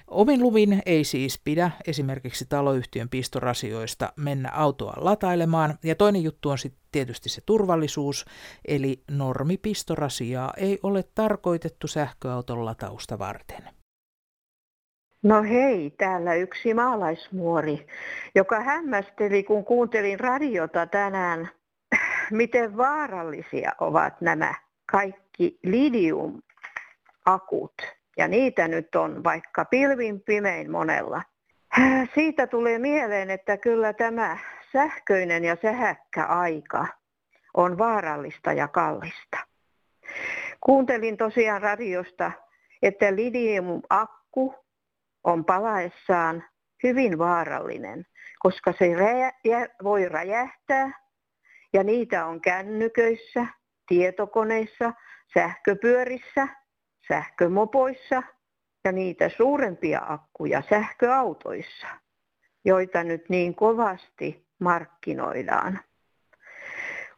Omin 0.08 0.42
luvin 0.42 0.82
ei 0.86 1.04
siis 1.04 1.40
pidä 1.44 1.72
esimerkiksi 1.88 2.46
taloyhtiön 2.46 3.10
pistorasioista 3.10 4.14
mennä 4.16 4.50
autoa 4.52 4.94
latailemaan. 4.98 5.78
Ja 5.84 5.96
toinen 5.96 6.24
juttu 6.24 6.50
on 6.50 6.58
sitten 6.58 6.82
tietysti 6.92 7.30
se 7.30 7.42
turvallisuus, 7.46 8.26
eli 8.68 9.04
normipistorasiaa 9.12 10.54
ei 10.58 10.80
ole 10.84 11.04
tarkoitettu 11.16 11.88
sähköauton 11.88 12.66
latausta 12.66 13.20
varten. 13.20 13.77
No 15.24 15.44
hei, 15.44 15.94
täällä 15.98 16.34
yksi 16.34 16.74
maalaismuori, 16.74 17.88
joka 18.36 18.60
hämmästeli, 18.60 19.44
kun 19.44 19.66
kuuntelin 19.66 20.20
radiota 20.20 20.86
tänään, 20.86 21.50
miten 22.32 22.78
vaarallisia 22.78 23.72
ovat 23.80 24.22
nämä 24.22 24.54
kaikki 24.92 25.60
lidiumakut. 25.64 26.42
Ja 28.18 28.28
niitä 28.28 28.68
nyt 28.68 28.96
on 28.96 29.24
vaikka 29.24 29.66
pilvin 29.66 30.22
pimein 30.22 30.72
monella. 30.72 31.22
Siitä 32.16 32.48
tulee 32.48 32.80
mieleen, 32.80 33.30
että 33.30 33.58
kyllä 33.58 33.94
tämä 33.94 34.38
sähköinen 34.72 35.44
ja 35.44 35.58
sähäkkä 35.62 36.26
aika 36.26 36.88
on 37.54 37.78
vaarallista 37.78 38.54
ja 38.54 38.68
kallista. 38.68 39.38
Kuuntelin 40.62 41.18
tosiaan 41.18 41.62
radiosta, 41.62 42.32
että 42.82 43.16
lidiumakku 43.16 44.67
on 45.28 45.46
palaessaan 45.46 46.44
hyvin 46.84 47.18
vaarallinen, 47.18 48.06
koska 48.40 48.74
se 48.80 48.86
voi 49.84 50.10
räjähtää 50.10 50.92
ja 51.74 51.84
niitä 51.84 52.26
on 52.26 52.42
kännyköissä, 52.42 53.46
tietokoneissa, 53.88 54.94
sähköpyörissä, 55.34 56.48
sähkömopoissa 57.08 58.24
ja 58.86 58.92
niitä 58.92 59.30
suurempia 59.30 60.02
akkuja 60.08 60.64
sähköautoissa, 60.70 61.88
joita 62.66 63.04
nyt 63.04 63.30
niin 63.30 63.56
kovasti 63.56 64.48
markkinoidaan. 64.60 65.80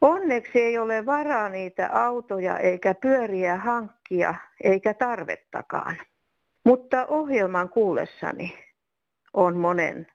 Onneksi 0.01 0.61
ei 0.61 0.77
ole 0.77 1.05
varaa 1.05 1.49
niitä 1.49 1.89
autoja 1.93 2.57
eikä 2.57 2.93
pyöriä 2.93 3.57
hankkia 3.57 4.35
eikä 4.63 4.93
tarvettakaan. 4.93 5.97
Mutta 6.69 7.05
ohjelman 7.07 7.69
kuullessani 7.69 8.57
on 9.33 9.57
monen 9.57 10.07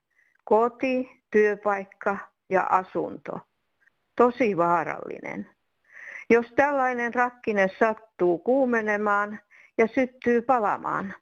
koti, 0.43 1.09
työpaikka 1.31 2.17
ja 2.49 2.63
asunto 2.63 3.39
tosi 4.17 4.57
vaarallinen. 4.57 5.49
Jos 6.29 6.53
tällainen 6.55 7.13
rakkine 7.13 7.67
sattuu 7.79 8.37
kuumenemaan 8.37 9.39
ja 9.77 9.87
syttyy 9.87 10.41
palamaan, 10.41 11.13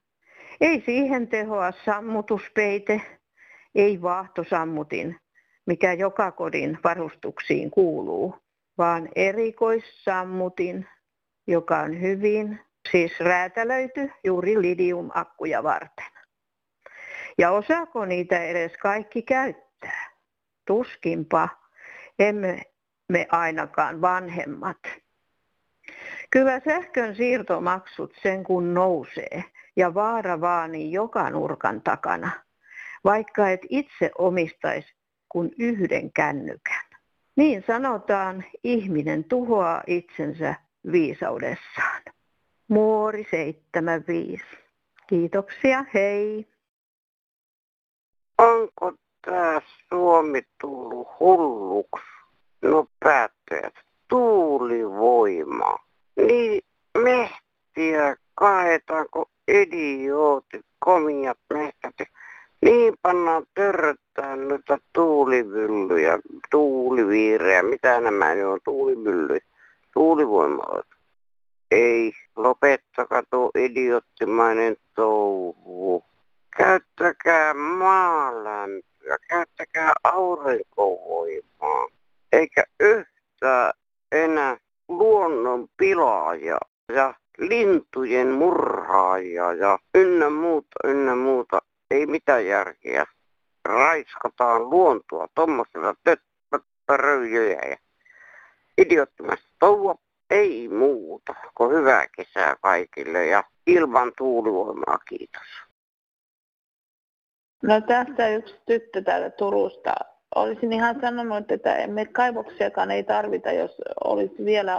ei 0.62 0.84
siihen 0.86 1.28
tehoa 1.28 1.72
sammutuspeite, 1.86 3.02
ei 3.76 4.02
vaahtosammutin, 4.02 5.20
mikä 5.66 5.94
joka 5.94 6.32
kodin 6.32 6.80
varustuksiin 6.84 7.72
kuuluu, 7.72 8.36
vaan 8.78 9.10
erikoissammutin, 9.16 10.88
joka 11.48 11.80
on 11.80 12.02
hyvin 12.02 12.60
siis 12.92 13.20
räätälöity 13.20 14.12
juuri 14.24 14.62
lidiumakkuja 14.62 15.64
varten. 15.64 16.12
Ja 17.38 17.52
osaako 17.52 18.06
niitä 18.06 18.44
edes 18.44 18.78
kaikki 18.78 19.22
käyttää? 19.22 20.10
Tuskinpa, 20.66 21.50
emme 22.20 22.62
me 23.10 23.28
ainakaan 23.32 24.02
vanhemmat. 24.02 24.78
Kyllä 26.30 26.62
sähkön 26.66 27.16
siirtomaksut 27.16 28.14
sen 28.22 28.44
kun 28.44 28.74
nousee 28.74 29.44
ja 29.76 29.94
vaara 29.94 30.42
vaani 30.42 30.92
joka 30.92 31.30
nurkan 31.30 31.82
takana, 31.82 32.32
vaikka 33.04 33.50
et 33.50 33.62
itse 33.70 34.12
omistaisi 34.18 34.94
kuin 35.30 35.52
yhden 35.60 36.14
kännykän. 36.14 36.84
Niin 37.36 37.64
sanotaan, 37.68 38.44
ihminen 38.64 39.24
tuhoaa 39.24 39.84
itsensä 39.88 40.56
viisaudessaan. 40.92 42.02
Muori 42.68 43.28
75. 43.32 44.44
Kiitoksia, 45.08 45.86
hei. 45.94 46.48
Onko 48.38 48.94
tämä 49.26 49.62
Suomi 49.90 50.42
tullut 50.62 51.08
hulluksi? 51.20 52.06
No 52.62 52.88
päättäjät, 53.00 53.74
tuulivoima. 54.08 55.76
Niin 56.16 56.62
mehtiä 56.98 58.16
kaetaanko 58.36 59.30
idiootit, 59.48 60.66
komiat 60.80 61.38
mehtät. 61.54 61.96
Niin 62.62 62.94
pannaan 63.02 63.46
törröttää 63.54 64.36
noita 64.36 64.78
tuulivyllyjä, 64.94 66.20
tuuliviirejä, 66.52 67.64
mitä 67.64 68.02
nämä 68.02 68.32
on, 68.32 68.60
tuulimyllyjä, 68.64 69.42
tuulivoimaloita. 69.94 70.93
Ei, 71.74 72.14
lopettakaa 72.36 73.24
tuo 73.30 73.52
idioottimainen 73.56 74.78
touhu. 74.96 76.04
Käyttäkää 76.58 77.54
maalämpöä, 77.54 79.18
käyttäkää 79.30 79.94
aurinkovoimaa, 80.04 81.88
eikä 82.32 82.64
yhtään 82.80 83.74
enää 84.12 84.58
luonnon 84.88 85.68
pilaaja 85.78 86.58
ja 86.96 87.14
lintujen 87.38 88.32
murhaaja 88.32 89.54
ja 89.54 89.80
ynnä 89.96 90.30
muuta, 90.30 90.80
ynnä 90.84 91.16
muuta. 91.16 91.62
Ei 91.92 92.06
mitään 92.06 92.46
järkeä. 92.46 93.06
Raiskataan 93.66 94.70
luontoa 94.70 95.28
tuommoisella 95.36 95.96
röijyjä 96.90 97.62
ja 97.70 97.78
idioottimasta 98.78 99.48
touhua. 99.60 100.03
Ei 100.34 100.68
muuta 100.68 101.36
kuin 101.58 101.72
hyvää 101.76 102.06
kesää 102.16 102.56
kaikille 102.62 103.26
ja 103.26 103.44
ilman 103.68 104.12
tuulivoimaa 104.18 104.98
kiitos. 104.98 105.48
No 107.64 107.82
tästä 107.82 108.30
yksi 108.30 108.56
tyttö 108.66 109.02
täällä 109.02 109.30
Turusta. 109.30 109.96
Olisin 110.36 110.74
ihan 110.74 111.02
sanonut, 111.02 111.52
että 111.52 111.76
emme 111.76 112.06
kaivoksiakaan 112.06 112.92
ei 112.92 113.04
tarvita, 113.04 113.52
jos 113.52 113.82
olisi 114.04 114.46
vielä 114.46 114.78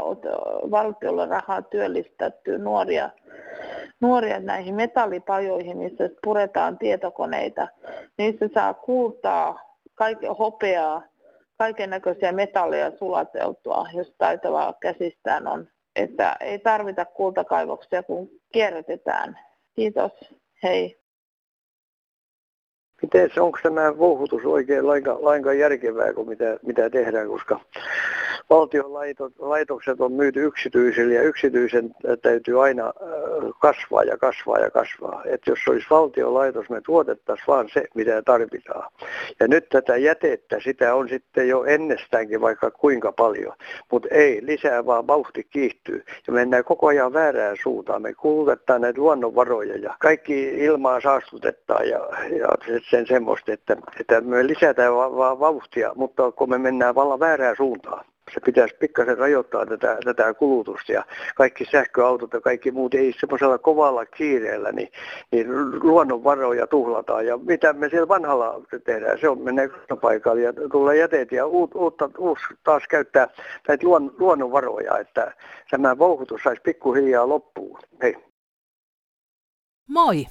valtiolla 0.70 1.26
rahaa 1.26 1.62
työllistetty 1.62 2.58
nuoria, 2.58 3.10
nuoria 4.00 4.40
näihin 4.40 4.74
metallipajoihin, 4.74 5.78
missä 5.78 6.10
puretaan 6.24 6.78
tietokoneita. 6.78 7.68
Niissä 8.18 8.48
saa 8.54 8.74
kultaa, 8.74 9.78
kaiken 9.94 10.36
hopeaa, 10.36 11.02
kaiken 11.58 11.90
näköisiä 11.90 12.32
metalleja 12.32 12.90
sulateltua, 12.98 13.86
jos 13.94 14.14
taitavaa 14.18 14.74
käsistään 14.80 15.46
on. 15.46 15.68
Että 15.96 16.36
ei 16.40 16.58
tarvita 16.58 17.04
kultakaivoksia, 17.04 18.02
kun 18.02 18.28
kierrätetään. 18.52 19.38
Kiitos. 19.76 20.12
Hei. 20.62 21.00
Miten 23.02 23.30
onko 23.40 23.58
tämä 23.62 23.98
vouhutus 23.98 24.44
oikein 24.44 24.88
lainkaan, 24.88 25.58
järkevää 25.58 26.12
kuin 26.12 26.28
mitä, 26.28 26.58
mitä 26.62 26.90
tehdään, 26.90 27.28
koska 27.28 27.60
valtion 28.50 28.92
laitokset 29.38 30.00
on 30.00 30.12
myyty 30.12 30.44
yksityisille 30.44 31.14
ja 31.14 31.22
yksityisen 31.22 31.94
täytyy 32.22 32.64
aina 32.64 32.92
kasvaa 33.60 34.02
ja 34.02 34.16
kasvaa 34.18 34.58
ja 34.58 34.70
kasvaa. 34.70 35.22
Että 35.24 35.50
jos 35.50 35.58
olisi 35.68 35.86
valtion 35.90 36.34
laitos, 36.34 36.70
me 36.70 36.80
tuotettaisiin 36.80 37.46
vaan 37.46 37.68
se, 37.72 37.84
mitä 37.94 38.22
tarvitaan. 38.22 38.92
Ja 39.40 39.48
nyt 39.48 39.68
tätä 39.68 39.96
jätettä, 39.96 40.60
sitä 40.60 40.94
on 40.94 41.08
sitten 41.08 41.48
jo 41.48 41.64
ennestäänkin 41.64 42.40
vaikka 42.40 42.70
kuinka 42.70 43.12
paljon, 43.12 43.54
mutta 43.92 44.08
ei, 44.10 44.46
lisää 44.46 44.86
vaan 44.86 45.06
vauhti 45.06 45.44
kiihtyy. 45.50 46.04
Ja 46.26 46.32
mennään 46.32 46.64
koko 46.64 46.86
ajan 46.86 47.12
väärään 47.12 47.56
suuntaan. 47.62 48.02
Me 48.02 48.14
kulutetaan 48.14 48.80
näitä 48.80 49.00
luonnonvaroja 49.00 49.76
ja 49.76 49.96
kaikki 49.98 50.42
ilmaa 50.42 51.00
saastutetaan 51.00 51.88
ja, 51.88 51.98
ja 52.38 52.48
sen 52.90 53.06
semmoista, 53.06 53.52
että, 53.52 53.76
että 54.00 54.20
me 54.20 54.46
lisätään 54.46 54.94
vaan 54.94 55.40
vauhtia, 55.40 55.92
mutta 55.94 56.32
kun 56.32 56.50
me 56.50 56.58
mennään 56.58 56.94
vallan 56.94 57.20
väärään 57.20 57.56
suuntaan 57.56 58.04
se 58.34 58.40
pitäisi 58.40 58.76
pikkasen 58.76 59.18
rajoittaa 59.18 59.66
tätä, 59.66 59.98
tätä 60.04 60.34
kulutusta 60.34 60.92
ja 60.92 61.04
kaikki 61.34 61.64
sähköautot 61.64 62.32
ja 62.32 62.40
kaikki 62.40 62.70
muut 62.70 62.94
ei 62.94 63.14
semmoisella 63.20 63.58
kovalla 63.58 64.06
kiireellä, 64.06 64.72
niin, 64.72 64.88
niin 65.32 65.46
luonnonvaroja 65.82 66.66
tuhlataan 66.66 67.26
ja 67.26 67.36
mitä 67.36 67.72
me 67.72 67.88
siellä 67.88 68.08
vanhalla 68.08 68.60
tehdään, 68.84 69.18
se 69.20 69.28
on 69.28 69.42
menee 69.42 69.68
paikalle 70.00 70.42
ja 70.42 70.52
tulee 70.72 70.96
jäteet 70.96 71.32
ja 71.32 71.46
uut, 71.46 71.74
uutta, 71.74 72.10
uus 72.18 72.38
taas 72.64 72.82
käyttää 72.88 73.28
näitä 73.68 73.86
luon, 73.86 74.14
luonnonvaroja, 74.18 74.98
että 74.98 75.34
tämä 75.70 75.98
vouhutus 75.98 76.40
saisi 76.42 76.62
pikkuhiljaa 76.62 77.28
loppuun. 77.28 77.78
Hei. 78.02 78.16
Moi! 79.88 80.26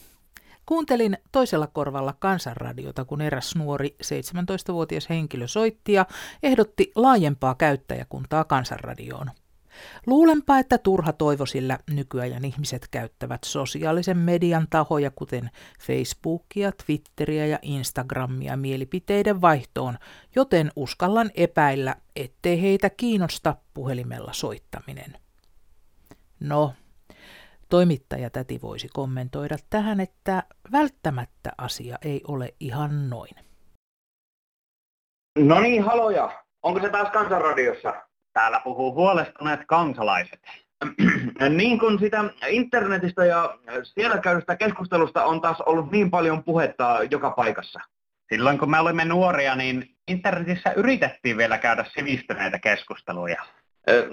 Kuuntelin 0.66 1.18
toisella 1.32 1.68
korvalla 1.68 2.14
kansanradiota, 2.20 3.06
kun 3.06 3.22
eräs 3.22 3.56
nuori 3.56 3.96
17-vuotias 4.04 5.10
henkilö 5.10 5.48
soitti 5.48 5.94
ja 5.94 6.06
ehdotti 6.44 6.92
laajempaa 6.96 7.56
käyttäjäkuntaa 7.56 8.44
kansanradioon. 8.44 9.32
Luulenpa, 10.08 10.60
että 10.60 10.78
turha 10.78 11.14
toivo 11.14 11.46
sillä 11.46 11.80
nykyajan 11.92 12.46
ihmiset 12.46 12.88
käyttävät 12.92 13.44
sosiaalisen 13.44 14.18
median 14.18 14.68
tahoja, 14.70 15.12
kuten 15.12 15.50
Facebookia, 15.82 16.72
Twitteriä 16.86 17.46
ja 17.46 17.60
Instagramia 17.62 18.58
mielipiteiden 18.58 19.42
vaihtoon, 19.42 19.98
joten 20.36 20.72
uskallan 20.76 21.32
epäillä, 21.36 21.96
ettei 22.16 22.62
heitä 22.62 22.90
kiinnosta 22.90 23.56
puhelimella 23.74 24.34
soittaminen. 24.34 25.18
No, 26.40 26.74
Toimittaja 27.74 28.30
täti 28.30 28.60
voisi 28.62 28.88
kommentoida 28.94 29.56
tähän, 29.70 30.00
että 30.00 30.44
välttämättä 30.72 31.52
asia 31.58 31.98
ei 32.06 32.22
ole 32.28 32.54
ihan 32.60 33.10
noin. 33.10 33.36
No 35.40 35.60
niin, 35.60 35.84
haloja. 35.84 36.44
Onko 36.64 36.80
se 36.82 36.90
taas 36.90 37.12
kansanradiossa? 37.12 37.94
Täällä 38.34 38.62
puhuu 38.64 38.94
huolestuneet 38.94 39.60
kansalaiset. 39.68 40.42
niin 41.58 41.80
kuin 41.80 42.00
sitä 42.00 42.24
internetistä 42.48 43.26
ja 43.26 43.58
siellä 43.84 44.18
käydystä 44.18 44.56
keskustelusta 44.56 45.26
on 45.26 45.42
taas 45.42 45.62
ollut 45.62 45.92
niin 45.92 46.12
paljon 46.12 46.44
puhetta 46.44 47.00
joka 47.12 47.32
paikassa. 47.32 47.80
Silloin 48.34 48.58
kun 48.58 48.72
me 48.72 48.80
olimme 48.80 49.06
nuoria, 49.06 49.56
niin 49.56 49.96
internetissä 50.08 50.72
yritettiin 50.72 51.38
vielä 51.38 51.58
käydä 51.58 51.86
sivistyneitä 51.98 52.60
keskusteluja. 52.60 53.44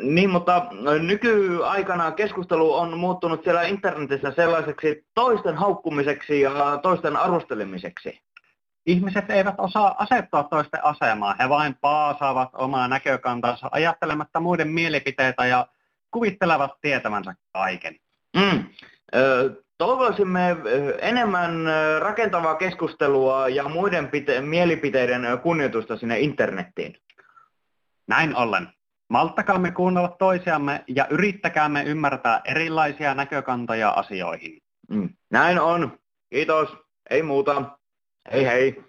Niin, 0.03 0.31
mutta 0.31 0.67
nykyaikana 1.01 2.13
keskustelu 2.13 2.75
on 2.75 2.99
muuttunut 2.99 3.45
siellä 3.45 3.63
internetissä 3.63 4.33
sellaiseksi 4.37 5.07
toisten 5.15 5.57
haukkumiseksi 5.57 6.41
ja 6.41 6.79
toisten 6.83 7.17
arvostelemiseksi. 7.17 8.21
Ihmiset 8.87 9.31
eivät 9.31 9.55
osaa 9.59 9.95
asettaa 9.99 10.43
toisten 10.43 10.85
asemaa. 10.85 11.37
He 11.39 11.49
vain 11.49 11.77
paasaavat 11.81 12.49
omaa 12.53 12.89
näkökantansa 12.89 13.69
ajattelematta 13.73 14.41
muiden 14.41 14.69
mielipiteitä 14.69 15.47
ja 15.47 15.67
kuvittelevat 16.11 16.71
tietävänsä 16.81 17.35
kaiken. 17.53 17.97
Mm. 18.37 18.65
Toivoisimme 19.79 20.57
enemmän 21.01 21.53
rakentavaa 21.99 22.55
keskustelua 22.55 23.49
ja 23.49 23.69
muiden 23.69 24.05
pite- 24.07 24.41
mielipiteiden 24.41 25.23
kunnioitusta 25.43 25.97
sinne 25.97 26.21
internettiin. 26.21 26.97
Näin 28.07 28.37
ollen. 28.37 28.69
Malttakaamme 29.11 29.71
kuunnella 29.71 30.17
toisiamme 30.19 30.85
ja 30.89 31.07
yrittäkäämme 31.11 31.83
ymmärtää 31.83 32.41
erilaisia 32.45 33.15
näkökantoja 33.15 33.91
asioihin. 33.91 34.63
Mm. 34.89 35.09
Näin 35.31 35.61
on. 35.61 35.99
Kiitos. 36.31 36.69
Ei 37.11 37.23
muuta. 37.23 37.79
Hei 38.33 38.45
hei. 38.45 38.85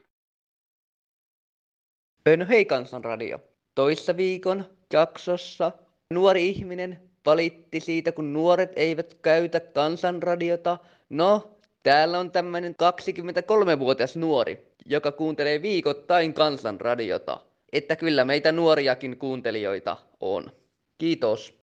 No 2.37 2.45
hei 2.49 2.65
Kansanradio. 2.65 3.39
Toissa 3.75 4.17
viikon 4.17 4.65
jaksossa 4.93 5.71
nuori 6.13 6.49
ihminen 6.49 6.99
valitti 7.25 7.79
siitä, 7.79 8.11
kun 8.11 8.33
nuoret 8.33 8.71
eivät 8.75 9.13
käytä 9.13 9.59
kansanradiota. 9.59 10.77
No, 11.09 11.57
täällä 11.83 12.19
on 12.19 12.31
tämmöinen 12.31 12.75
23-vuotias 12.75 14.15
nuori, 14.15 14.67
joka 14.85 15.11
kuuntelee 15.11 15.61
viikoittain 15.61 16.33
kansanradiota 16.33 17.39
että 17.73 17.95
kyllä 17.95 18.25
meitä 18.25 18.51
nuoriakin 18.51 19.17
kuuntelijoita 19.17 19.97
on. 20.19 20.51
Kiitos. 20.97 21.61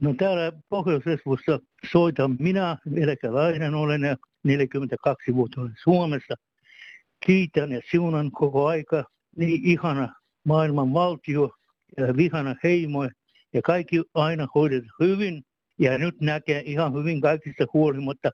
No 0.00 0.14
täällä 0.18 0.52
pohjois 0.68 1.04
soitan 1.92 2.36
minä, 2.38 2.76
eläkeläinen 2.96 3.74
olen 3.74 4.02
ja 4.02 4.16
42 4.44 5.34
vuotta 5.34 5.60
olen 5.60 5.74
Suomessa. 5.82 6.34
Kiitän 7.26 7.72
ja 7.72 7.80
siunan 7.90 8.30
koko 8.30 8.66
aika 8.66 9.04
niin 9.36 9.60
ihana 9.64 10.14
maailman 10.44 10.92
valtio 10.92 11.50
ja 11.96 12.16
vihana 12.16 12.54
heimo 12.64 13.04
ja 13.52 13.62
kaikki 13.64 14.02
aina 14.14 14.48
hoidet 14.54 14.84
hyvin. 15.00 15.42
Ja 15.78 15.98
nyt 15.98 16.20
näkee 16.20 16.62
ihan 16.66 16.94
hyvin 16.94 17.20
kaikista 17.20 17.64
huolimatta. 17.74 18.30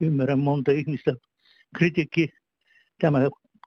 Ymmärrän 0.00 0.38
monta 0.38 0.72
ihmistä 0.72 1.14
kritiikki. 1.78 2.28
Tämä 3.00 3.18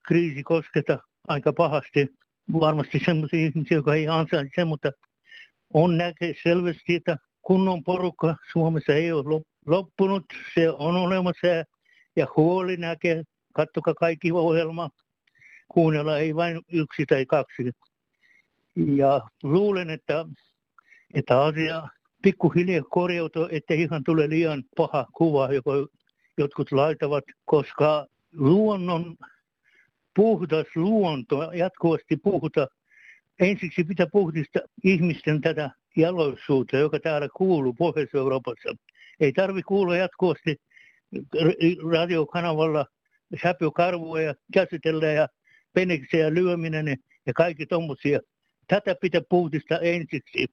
kriisi 0.08 0.43
kosketa 0.43 0.99
aika 1.28 1.54
pahasti. 1.54 2.08
Varmasti 2.54 3.02
sellaisia 3.06 3.40
ihmisiä, 3.40 3.78
jotka 3.78 3.96
ei 3.96 4.08
ansaitse, 4.08 4.66
mutta 4.66 4.92
on 5.74 5.98
näkee 5.98 6.34
selvästi, 6.44 6.96
että 6.96 7.18
kunnon 7.42 7.84
porukka 7.84 8.36
Suomessa 8.52 8.94
ei 8.94 9.12
ole 9.12 9.42
loppunut. 9.66 10.26
Se 10.54 10.70
on 10.70 10.96
olemassa 10.96 11.48
ja 12.16 12.28
huoli 12.38 12.78
näkee. 12.78 13.24
Kattokaa 13.54 13.94
kaikki 13.94 14.32
ohjelma. 14.32 14.90
Kuunnella 15.68 16.18
ei 16.18 16.36
vain 16.36 16.62
yksi 16.72 17.06
tai 17.06 17.26
kaksi. 17.26 17.72
Ja 18.76 19.22
luulen, 19.44 19.90
että, 19.90 20.26
että 21.14 21.42
asia 21.42 21.88
pikkuhiljaa 22.22 22.84
korjautuu, 22.90 23.48
ettei 23.52 23.82
ihan 23.82 24.04
tule 24.04 24.30
liian 24.30 24.64
paha 24.78 25.06
kuva, 25.14 25.54
joka 25.54 25.72
jotkut 26.38 26.72
laitavat, 26.72 27.24
koska 27.46 28.08
luonnon 28.32 29.16
puhdas 30.15 30.67
luonto, 30.76 31.52
jatkuvasti 31.54 32.17
puhuta. 32.17 32.67
Ensiksi 33.39 33.84
pitää 33.84 34.08
puhdista 34.12 34.60
ihmisten 34.84 35.41
tätä 35.41 35.69
jaloisuutta, 35.97 36.78
joka 36.78 36.99
täällä 36.99 37.28
kuuluu 37.36 37.73
Pohjois-Euroopassa. 37.73 38.76
Ei 39.19 39.34
tarvi 39.34 39.63
kuulla 39.63 39.97
jatkuvasti 39.97 40.56
radiokanavalla 41.91 42.86
säpykarvoja 43.43 44.36
käsitellä 44.54 45.08
ja 45.08 45.28
peneksiä 45.73 46.34
lyöminen 46.34 46.97
ja 47.26 47.34
kaikki 47.34 47.65
tuommoisia. 47.65 48.19
Tätä 48.67 48.95
pitää 49.02 49.21
puhdistaa 49.30 49.80
ensiksi. 49.80 50.45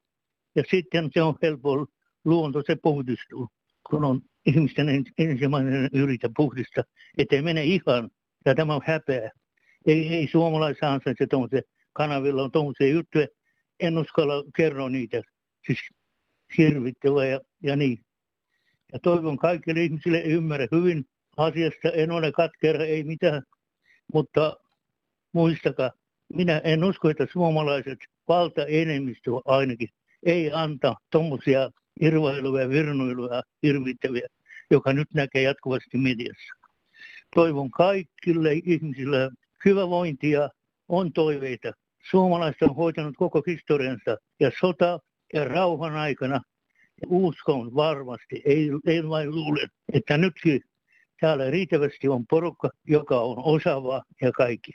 Ja 0.56 0.62
sitten 0.70 1.10
se 1.12 1.22
on 1.22 1.34
helppo 1.42 1.86
luonto, 2.24 2.62
se 2.66 2.76
puhdistuu, 2.82 3.48
kun 3.90 4.04
on 4.04 4.20
ihmisten 4.46 5.04
ensimmäinen 5.18 5.88
yritä 5.92 6.30
puhdistaa, 6.36 6.84
ettei 7.18 7.42
mene 7.42 7.64
ihan. 7.64 8.10
Ja 8.46 8.54
tämä 8.54 8.74
on 8.74 8.80
häpeä 8.84 9.30
ei, 9.86 10.14
ei 10.14 10.28
suomalaiset 10.28 10.84
ansaitse 10.84 11.26
tuommoisen 11.26 11.62
kanavilla 11.92 12.42
on 12.42 12.52
tuommoisia 12.52 12.88
juttuja. 12.88 13.26
En 13.80 13.98
uskalla 13.98 14.44
kertoa 14.56 14.88
niitä. 14.88 15.22
Siis 15.66 15.78
hirvittävää 16.58 17.26
ja, 17.26 17.40
ja 17.62 17.76
niin. 17.76 17.98
Ja 18.92 18.98
toivon 18.98 19.36
kaikille 19.36 19.82
ihmisille 19.82 20.20
ymmärrä 20.20 20.66
hyvin 20.72 21.04
asiasta. 21.36 21.90
En 21.90 22.10
ole 22.10 22.32
katkera, 22.32 22.84
ei 22.84 23.04
mitään. 23.04 23.42
Mutta 24.14 24.56
muistakaa, 25.32 25.90
minä 26.34 26.60
en 26.64 26.84
usko, 26.84 27.10
että 27.10 27.26
suomalaiset 27.32 27.98
valtaenemmistö 28.28 29.30
ainakin 29.44 29.88
ei 30.22 30.52
anta 30.52 30.94
tuommoisia 31.12 31.70
irvailuja, 32.00 32.68
virnuiluja, 32.68 33.42
hirvittäviä, 33.62 34.28
joka 34.70 34.92
nyt 34.92 35.08
näkee 35.14 35.42
jatkuvasti 35.42 35.98
mediassa. 35.98 36.54
Toivon 37.34 37.70
kaikille 37.70 38.52
ihmisille 38.52 39.30
hyvävointia, 39.64 40.48
on 40.88 41.12
toiveita. 41.12 41.72
Suomalaiset 42.10 42.62
on 42.62 42.76
hoitanut 42.76 43.14
koko 43.16 43.42
historiansa 43.46 44.16
ja 44.40 44.50
sota 44.60 44.98
ja 45.32 45.44
rauhan 45.44 45.96
aikana 45.96 46.40
uskon 47.06 47.74
varmasti, 47.74 48.42
ei, 48.44 48.70
ei 48.86 49.08
vain 49.08 49.30
luule, 49.30 49.66
että 49.92 50.18
nytkin 50.18 50.60
täällä 51.20 51.50
riittävästi 51.50 52.08
on 52.08 52.26
porukka, 52.26 52.70
joka 52.86 53.20
on 53.20 53.36
osaava 53.38 54.02
ja 54.22 54.32
kaikki. 54.32 54.72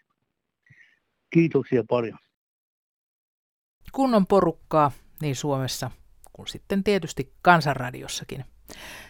Kiitoksia 1.33 1.83
paljon. 1.89 2.17
Kunnon 3.91 4.27
porukkaa 4.27 4.91
niin 5.21 5.35
Suomessa 5.35 5.91
kuin 6.33 6.47
sitten 6.47 6.83
tietysti 6.83 7.33
kansanradiossakin. 7.41 8.45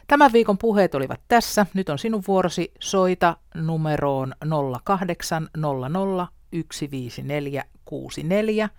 Tämän 0.07 0.33
viikon 0.33 0.57
puheet 0.57 0.95
olivat 0.95 1.21
tässä. 1.27 1.65
Nyt 1.73 1.89
on 1.89 1.99
sinun 1.99 2.23
vuorosi. 2.27 2.71
Soita 2.79 3.37
numeroon 3.55 4.35
0800 4.83 5.49
15464 6.55 8.69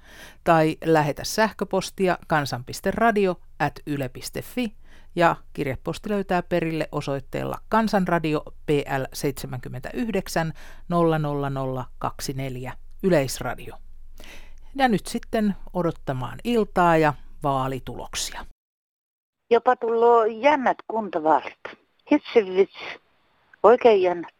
tai 0.44 0.76
lähetä 0.84 1.24
sähköpostia 1.24 2.18
kansan.radio 2.26 3.40
at 3.58 3.72
yle.fi 3.86 4.74
ja 5.16 5.36
kirjeposti 5.52 6.10
löytää 6.10 6.42
perille 6.42 6.88
osoitteella 6.92 7.58
Kansanradio 7.68 8.42
PL 8.66 9.04
79 9.12 10.52
00024 10.88 12.72
Yleisradio. 13.02 13.74
Ja 14.74 14.88
nyt 14.88 15.06
sitten 15.06 15.56
odottamaan 15.72 16.38
iltaa 16.44 16.96
ja 16.96 17.14
vaalituloksia. 17.42 18.46
Jopa 19.50 19.76
tullut 19.76 20.26
jännät 20.42 20.78
kuntavaalit. 20.88 21.58
Hitsi 22.10 22.68
Oikein 23.62 24.02
jännät. 24.02 24.34